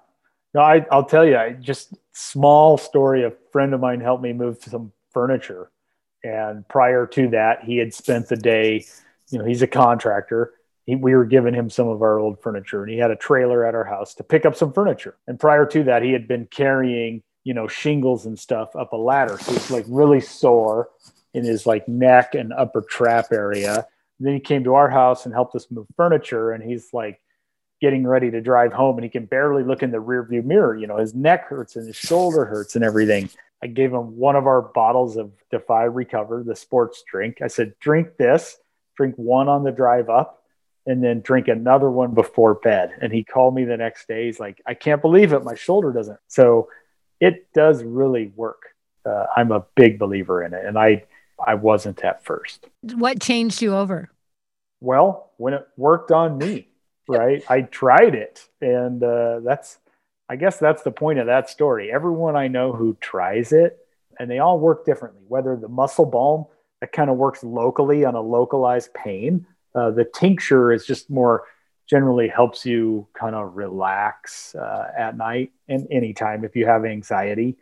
No, 0.54 0.60
I, 0.60 0.84
I'll 0.90 1.04
tell 1.04 1.24
you, 1.24 1.36
I 1.36 1.52
just 1.52 1.94
small 2.12 2.76
story. 2.76 3.24
A 3.24 3.32
friend 3.52 3.72
of 3.72 3.80
mine 3.80 4.00
helped 4.00 4.22
me 4.22 4.32
move 4.32 4.58
some 4.60 4.92
furniture. 5.12 5.70
And 6.24 6.66
prior 6.68 7.06
to 7.06 7.28
that, 7.28 7.64
he 7.64 7.76
had 7.76 7.94
spent 7.94 8.28
the 8.28 8.36
day, 8.36 8.84
you 9.30 9.38
know, 9.38 9.44
he's 9.44 9.62
a 9.62 9.66
contractor. 9.66 10.52
He, 10.86 10.96
we 10.96 11.14
were 11.14 11.24
giving 11.24 11.54
him 11.54 11.70
some 11.70 11.88
of 11.88 12.02
our 12.02 12.18
old 12.18 12.42
furniture 12.42 12.82
and 12.82 12.92
he 12.92 12.98
had 12.98 13.10
a 13.10 13.16
trailer 13.16 13.64
at 13.64 13.74
our 13.74 13.84
house 13.84 14.14
to 14.14 14.24
pick 14.24 14.44
up 14.44 14.56
some 14.56 14.72
furniture. 14.72 15.16
And 15.26 15.38
prior 15.38 15.64
to 15.66 15.84
that, 15.84 16.02
he 16.02 16.12
had 16.12 16.26
been 16.26 16.46
carrying, 16.46 17.22
you 17.44 17.54
know, 17.54 17.68
shingles 17.68 18.26
and 18.26 18.38
stuff 18.38 18.74
up 18.76 18.92
a 18.92 18.96
ladder. 18.96 19.38
So 19.38 19.52
it's 19.52 19.70
like 19.70 19.86
really 19.88 20.20
sore 20.20 20.90
in 21.32 21.44
his 21.44 21.64
like 21.64 21.88
neck 21.88 22.34
and 22.34 22.52
upper 22.52 22.82
trap 22.82 23.28
area. 23.32 23.86
And 24.18 24.26
then 24.26 24.34
he 24.34 24.40
came 24.40 24.64
to 24.64 24.74
our 24.74 24.90
house 24.90 25.24
and 25.24 25.34
helped 25.34 25.54
us 25.54 25.70
move 25.70 25.86
furniture. 25.96 26.50
And 26.50 26.62
he's 26.62 26.92
like, 26.92 27.20
getting 27.80 28.06
ready 28.06 28.30
to 28.30 28.40
drive 28.40 28.72
home 28.72 28.96
and 28.96 29.04
he 29.04 29.10
can 29.10 29.24
barely 29.24 29.62
look 29.62 29.82
in 29.82 29.90
the 29.90 29.98
rearview 29.98 30.44
mirror. 30.44 30.76
You 30.76 30.86
know, 30.86 30.98
his 30.98 31.14
neck 31.14 31.48
hurts 31.48 31.76
and 31.76 31.86
his 31.86 31.96
shoulder 31.96 32.44
hurts 32.44 32.76
and 32.76 32.84
everything. 32.84 33.30
I 33.62 33.66
gave 33.66 33.92
him 33.92 34.16
one 34.16 34.36
of 34.36 34.46
our 34.46 34.62
bottles 34.62 35.16
of 35.16 35.32
Defy 35.50 35.84
Recover, 35.84 36.42
the 36.42 36.56
sports 36.56 37.02
drink. 37.10 37.38
I 37.42 37.48
said, 37.48 37.74
drink 37.78 38.16
this, 38.16 38.56
drink 38.96 39.14
one 39.16 39.48
on 39.48 39.64
the 39.64 39.70
drive 39.70 40.08
up, 40.08 40.42
and 40.86 41.04
then 41.04 41.20
drink 41.20 41.48
another 41.48 41.90
one 41.90 42.14
before 42.14 42.54
bed. 42.54 42.92
And 43.00 43.12
he 43.12 43.22
called 43.22 43.54
me 43.54 43.64
the 43.64 43.76
next 43.76 44.08
day. 44.08 44.26
He's 44.26 44.40
like, 44.40 44.62
I 44.66 44.74
can't 44.74 45.02
believe 45.02 45.32
it. 45.32 45.44
My 45.44 45.54
shoulder 45.54 45.92
doesn't. 45.92 46.18
So 46.28 46.68
it 47.20 47.52
does 47.52 47.82
really 47.82 48.32
work. 48.34 48.62
Uh, 49.04 49.26
I'm 49.36 49.52
a 49.52 49.64
big 49.74 49.98
believer 49.98 50.42
in 50.42 50.54
it. 50.54 50.64
And 50.64 50.78
I, 50.78 51.04
I 51.46 51.54
wasn't 51.54 52.02
at 52.02 52.24
first. 52.24 52.66
What 52.82 53.20
changed 53.20 53.60
you 53.60 53.74
over? 53.74 54.10
Well, 54.80 55.32
when 55.36 55.52
it 55.52 55.66
worked 55.76 56.10
on 56.10 56.38
me, 56.38 56.69
right? 57.10 57.42
I 57.48 57.62
tried 57.62 58.14
it, 58.14 58.48
and 58.60 59.02
uh, 59.02 59.40
that's, 59.40 59.78
I 60.28 60.36
guess 60.36 60.58
that's 60.58 60.82
the 60.82 60.90
point 60.90 61.18
of 61.18 61.26
that 61.26 61.50
story. 61.50 61.92
Everyone 61.92 62.36
I 62.36 62.48
know 62.48 62.72
who 62.72 62.96
tries 63.00 63.52
it, 63.52 63.78
and 64.18 64.30
they 64.30 64.38
all 64.38 64.58
work 64.58 64.84
differently. 64.84 65.22
Whether 65.28 65.56
the 65.56 65.68
muscle 65.68 66.06
balm 66.06 66.46
that 66.80 66.92
kind 66.92 67.10
of 67.10 67.16
works 67.16 67.42
locally 67.42 68.04
on 68.04 68.14
a 68.14 68.20
localized 68.20 68.94
pain, 68.94 69.46
uh, 69.74 69.90
the 69.90 70.04
tincture 70.04 70.72
is 70.72 70.86
just 70.86 71.10
more 71.10 71.44
generally 71.88 72.28
helps 72.28 72.64
you 72.64 73.08
kind 73.14 73.34
of 73.34 73.56
relax 73.56 74.54
uh, 74.54 74.86
at 74.96 75.16
night 75.16 75.50
and 75.68 75.88
anytime 75.90 76.44
if 76.44 76.54
you 76.54 76.64
have 76.64 76.84
anxiety. 76.84 77.56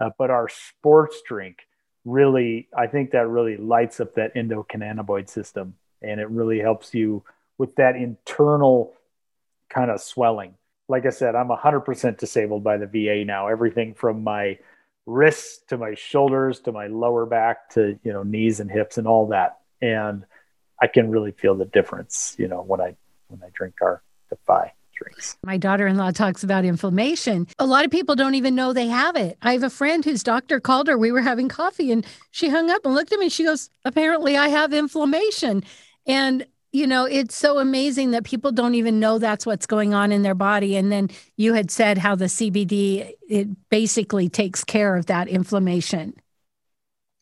Uh, 0.00 0.10
but 0.18 0.30
our 0.30 0.48
sports 0.48 1.20
drink 1.26 1.58
really, 2.06 2.68
I 2.74 2.86
think 2.86 3.10
that 3.10 3.28
really 3.28 3.56
lights 3.58 4.00
up 4.00 4.14
that 4.14 4.34
endocannabinoid 4.34 5.28
system, 5.28 5.74
and 6.00 6.20
it 6.20 6.30
really 6.30 6.60
helps 6.60 6.94
you 6.94 7.22
with 7.58 7.76
that 7.76 7.96
internal 7.96 8.92
kind 9.68 9.90
of 9.90 10.00
swelling. 10.00 10.54
Like 10.88 11.06
I 11.06 11.10
said, 11.10 11.34
I'm 11.34 11.48
100% 11.48 12.18
disabled 12.18 12.62
by 12.62 12.76
the 12.76 12.86
VA 12.86 13.24
now. 13.24 13.48
Everything 13.48 13.94
from 13.94 14.22
my 14.22 14.58
wrists 15.06 15.60
to 15.68 15.78
my 15.78 15.94
shoulders 15.94 16.60
to 16.60 16.72
my 16.72 16.88
lower 16.88 17.26
back 17.26 17.70
to 17.70 17.98
you 18.02 18.12
know 18.12 18.22
knees 18.22 18.60
and 18.60 18.70
hips 18.70 18.98
and 18.98 19.06
all 19.06 19.28
that, 19.28 19.58
and 19.80 20.24
I 20.80 20.88
can 20.88 21.10
really 21.10 21.32
feel 21.32 21.54
the 21.54 21.64
difference. 21.64 22.34
You 22.38 22.48
know 22.48 22.62
when 22.62 22.80
I 22.80 22.96
when 23.28 23.42
I 23.42 23.50
drink 23.52 23.76
our 23.82 24.02
Defy 24.28 24.72
drinks. 24.96 25.36
My 25.44 25.56
daughter 25.56 25.86
in 25.86 25.96
law 25.96 26.10
talks 26.10 26.42
about 26.42 26.64
inflammation. 26.64 27.46
A 27.58 27.66
lot 27.66 27.84
of 27.84 27.90
people 27.90 28.16
don't 28.16 28.34
even 28.34 28.54
know 28.54 28.72
they 28.72 28.88
have 28.88 29.14
it. 29.14 29.36
I 29.42 29.52
have 29.52 29.62
a 29.62 29.70
friend 29.70 30.04
whose 30.04 30.22
doctor 30.22 30.58
called 30.58 30.88
her. 30.88 30.98
We 30.98 31.12
were 31.12 31.20
having 31.20 31.48
coffee 31.48 31.92
and 31.92 32.04
she 32.30 32.48
hung 32.48 32.70
up 32.70 32.84
and 32.84 32.94
looked 32.94 33.12
at 33.12 33.20
me. 33.20 33.28
She 33.28 33.44
goes, 33.44 33.70
Apparently, 33.84 34.36
I 34.36 34.48
have 34.48 34.72
inflammation. 34.72 35.62
And 36.06 36.46
you 36.76 36.86
know, 36.86 37.06
it's 37.06 37.34
so 37.34 37.58
amazing 37.58 38.10
that 38.10 38.24
people 38.24 38.52
don't 38.52 38.74
even 38.74 39.00
know 39.00 39.18
that's 39.18 39.46
what's 39.46 39.64
going 39.64 39.94
on 39.94 40.12
in 40.12 40.20
their 40.20 40.34
body. 40.34 40.76
And 40.76 40.92
then 40.92 41.08
you 41.38 41.54
had 41.54 41.70
said 41.70 41.96
how 41.96 42.14
the 42.14 42.26
CBD, 42.26 43.14
it 43.26 43.48
basically 43.70 44.28
takes 44.28 44.62
care 44.62 44.94
of 44.94 45.06
that 45.06 45.26
inflammation. 45.26 46.16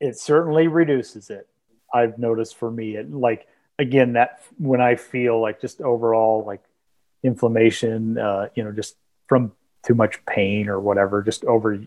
It 0.01 0.19
certainly 0.19 0.67
reduces 0.67 1.31
it. 1.31 1.47
I've 1.95 2.19
noticed 2.19 2.57
for 2.57 2.69
me, 2.69 2.97
it 2.97 3.13
like 3.13 3.47
again 3.79 4.15
that 4.15 4.41
when 4.59 4.81
I 4.81 4.97
feel 4.97 5.41
like 5.41 5.61
just 5.61 5.81
overall 5.81 6.43
like 6.45 6.65
inflammation, 7.23 8.19
uh, 8.19 8.49
you 8.57 8.65
know, 8.65 8.73
just 8.73 8.97
from 9.29 9.53
too 9.85 9.95
much 9.95 10.19
pain 10.27 10.69
or 10.69 10.81
whatever, 10.81 11.23
just 11.23 11.45
over 11.45 11.79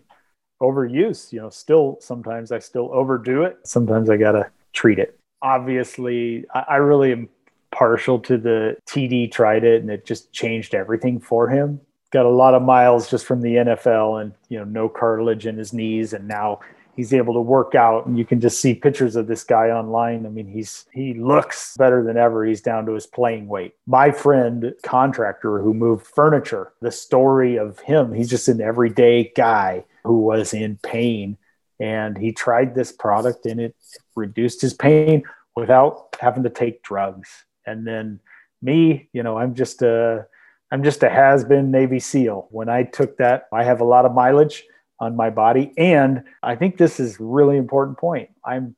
overuse. 0.62 1.34
You 1.34 1.42
know, 1.42 1.50
still 1.50 1.98
sometimes 2.00 2.50
I 2.50 2.60
still 2.60 2.88
overdo 2.94 3.42
it. 3.42 3.58
Sometimes 3.64 4.08
I 4.08 4.16
gotta 4.16 4.50
treat 4.72 4.98
it. 4.98 5.20
Obviously, 5.42 6.46
I 6.52 6.76
really 6.76 7.12
am 7.12 7.28
partial 7.70 8.18
to 8.20 8.38
the 8.38 8.76
TD 8.86 9.30
tried 9.30 9.64
it 9.64 9.82
and 9.82 9.90
it 9.90 10.04
just 10.04 10.32
changed 10.32 10.74
everything 10.74 11.20
for 11.20 11.48
him. 11.48 11.80
Got 12.10 12.26
a 12.26 12.30
lot 12.30 12.54
of 12.54 12.62
miles 12.62 13.10
just 13.10 13.26
from 13.26 13.42
the 13.42 13.56
NFL 13.56 14.22
and 14.22 14.32
you 14.48 14.58
know 14.58 14.64
no 14.64 14.88
cartilage 14.88 15.46
in 15.46 15.56
his 15.56 15.72
knees 15.72 16.12
and 16.12 16.26
now 16.26 16.60
he's 16.96 17.12
able 17.12 17.34
to 17.34 17.40
work 17.40 17.74
out 17.74 18.06
and 18.06 18.18
you 18.18 18.24
can 18.24 18.40
just 18.40 18.60
see 18.60 18.74
pictures 18.74 19.14
of 19.14 19.26
this 19.26 19.44
guy 19.44 19.68
online. 19.68 20.24
I 20.24 20.30
mean 20.30 20.48
he's 20.48 20.86
he 20.92 21.14
looks 21.14 21.76
better 21.76 22.02
than 22.02 22.16
ever. 22.16 22.44
He's 22.44 22.62
down 22.62 22.86
to 22.86 22.92
his 22.92 23.06
playing 23.06 23.46
weight. 23.46 23.74
My 23.86 24.10
friend 24.10 24.74
contractor 24.82 25.60
who 25.60 25.74
moved 25.74 26.06
furniture, 26.06 26.72
the 26.80 26.90
story 26.90 27.56
of 27.56 27.78
him, 27.80 28.14
he's 28.14 28.30
just 28.30 28.48
an 28.48 28.60
everyday 28.60 29.30
guy 29.36 29.84
who 30.04 30.20
was 30.20 30.54
in 30.54 30.78
pain 30.82 31.36
and 31.78 32.16
he 32.16 32.32
tried 32.32 32.74
this 32.74 32.90
product 32.90 33.44
and 33.46 33.60
it 33.60 33.76
reduced 34.16 34.62
his 34.62 34.74
pain 34.74 35.22
without 35.54 36.16
having 36.20 36.42
to 36.44 36.50
take 36.50 36.82
drugs 36.82 37.44
and 37.68 37.86
then 37.86 38.20
me 38.62 39.08
you 39.12 39.22
know 39.22 39.38
i'm 39.38 39.54
just 39.54 39.82
a 39.82 40.26
i'm 40.72 40.82
just 40.82 41.02
a 41.02 41.08
has-been 41.08 41.70
navy 41.70 42.00
seal. 42.00 42.48
When 42.50 42.68
i 42.68 42.82
took 42.82 43.16
that 43.18 43.46
i 43.52 43.62
have 43.64 43.80
a 43.80 43.84
lot 43.84 44.04
of 44.04 44.12
mileage 44.14 44.64
on 45.00 45.14
my 45.16 45.30
body. 45.30 45.72
And 45.78 46.24
i 46.42 46.56
think 46.56 46.76
this 46.76 46.98
is 46.98 47.16
really 47.20 47.56
important 47.56 47.98
point. 47.98 48.30
I'm 48.44 48.74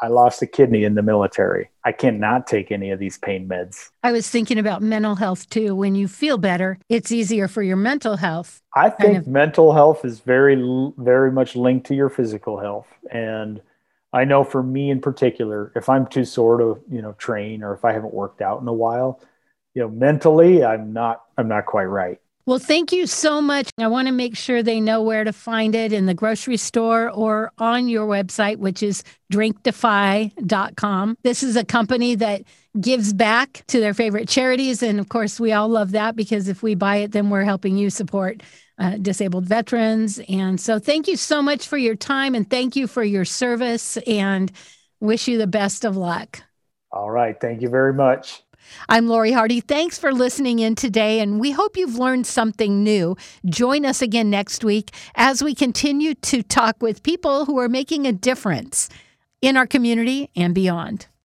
i 0.00 0.08
lost 0.08 0.42
a 0.42 0.46
kidney 0.46 0.84
in 0.84 0.94
the 0.94 1.02
military. 1.02 1.70
I 1.84 1.92
cannot 1.92 2.46
take 2.46 2.70
any 2.72 2.90
of 2.90 2.98
these 2.98 3.16
pain 3.18 3.48
meds. 3.48 3.90
I 4.02 4.12
was 4.12 4.28
thinking 4.28 4.58
about 4.58 4.82
mental 4.82 5.14
health 5.14 5.48
too. 5.50 5.74
When 5.74 5.94
you 5.94 6.08
feel 6.08 6.38
better, 6.38 6.78
it's 6.88 7.10
easier 7.12 7.48
for 7.48 7.62
your 7.62 7.76
mental 7.76 8.16
health. 8.16 8.60
i 8.76 8.90
think 8.90 9.18
of- 9.18 9.26
mental 9.26 9.72
health 9.72 10.04
is 10.04 10.20
very 10.20 10.56
very 10.98 11.30
much 11.32 11.56
linked 11.56 11.86
to 11.88 11.94
your 11.94 12.10
physical 12.18 12.56
health. 12.66 12.88
And 13.10 13.60
I 14.14 14.24
know 14.24 14.44
for 14.44 14.62
me 14.62 14.90
in 14.90 15.00
particular, 15.00 15.72
if 15.74 15.88
I'm 15.88 16.06
too 16.06 16.24
sore 16.24 16.58
to, 16.58 16.80
you 16.88 17.02
know, 17.02 17.12
train 17.14 17.64
or 17.64 17.74
if 17.74 17.84
I 17.84 17.92
haven't 17.92 18.14
worked 18.14 18.40
out 18.40 18.62
in 18.62 18.68
a 18.68 18.72
while, 18.72 19.20
you 19.74 19.82
know, 19.82 19.88
mentally 19.88 20.64
I'm 20.64 20.92
not 20.92 21.22
I'm 21.36 21.48
not 21.48 21.66
quite 21.66 21.86
right. 21.86 22.18
Well, 22.46 22.58
thank 22.58 22.92
you 22.92 23.06
so 23.06 23.40
much. 23.40 23.70
I 23.78 23.88
want 23.88 24.06
to 24.06 24.12
make 24.12 24.36
sure 24.36 24.62
they 24.62 24.78
know 24.78 25.02
where 25.02 25.24
to 25.24 25.32
find 25.32 25.74
it 25.74 25.94
in 25.94 26.04
the 26.04 26.14
grocery 26.14 26.58
store 26.58 27.10
or 27.10 27.50
on 27.56 27.88
your 27.88 28.06
website, 28.06 28.58
which 28.58 28.82
is 28.82 29.02
drinkdefy.com. 29.32 31.16
This 31.22 31.42
is 31.42 31.56
a 31.56 31.64
company 31.64 32.14
that 32.16 32.42
gives 32.78 33.14
back 33.14 33.64
to 33.68 33.80
their 33.80 33.94
favorite 33.94 34.28
charities. 34.28 34.82
And 34.82 35.00
of 35.00 35.08
course, 35.08 35.40
we 35.40 35.52
all 35.52 35.68
love 35.68 35.92
that 35.92 36.16
because 36.16 36.48
if 36.48 36.62
we 36.62 36.74
buy 36.74 36.96
it, 36.96 37.12
then 37.12 37.30
we're 37.30 37.44
helping 37.44 37.78
you 37.78 37.88
support 37.88 38.42
uh, 38.78 38.96
disabled 38.96 39.44
veterans. 39.44 40.20
And 40.28 40.60
so 40.60 40.78
thank 40.78 41.08
you 41.08 41.16
so 41.16 41.42
much 41.42 41.68
for 41.68 41.76
your 41.76 41.96
time 41.96 42.34
and 42.34 42.48
thank 42.48 42.76
you 42.76 42.86
for 42.86 43.04
your 43.04 43.24
service 43.24 43.96
and 44.06 44.50
wish 45.00 45.28
you 45.28 45.38
the 45.38 45.46
best 45.46 45.84
of 45.84 45.96
luck. 45.96 46.42
All 46.90 47.10
right, 47.10 47.40
thank 47.40 47.60
you 47.60 47.68
very 47.68 47.92
much. 47.92 48.42
I'm 48.88 49.08
Lori 49.08 49.32
Hardy. 49.32 49.60
Thanks 49.60 49.98
for 49.98 50.12
listening 50.12 50.58
in 50.58 50.74
today, 50.74 51.20
and 51.20 51.38
we 51.38 51.50
hope 51.50 51.76
you've 51.76 51.98
learned 51.98 52.26
something 52.26 52.82
new. 52.82 53.16
Join 53.44 53.84
us 53.84 54.00
again 54.00 54.30
next 54.30 54.64
week 54.64 54.90
as 55.14 55.42
we 55.42 55.54
continue 55.54 56.14
to 56.14 56.42
talk 56.42 56.82
with 56.82 57.02
people 57.02 57.44
who 57.44 57.58
are 57.58 57.68
making 57.68 58.06
a 58.06 58.12
difference 58.12 58.88
in 59.42 59.56
our 59.56 59.66
community 59.66 60.30
and 60.34 60.54
beyond. 60.54 61.06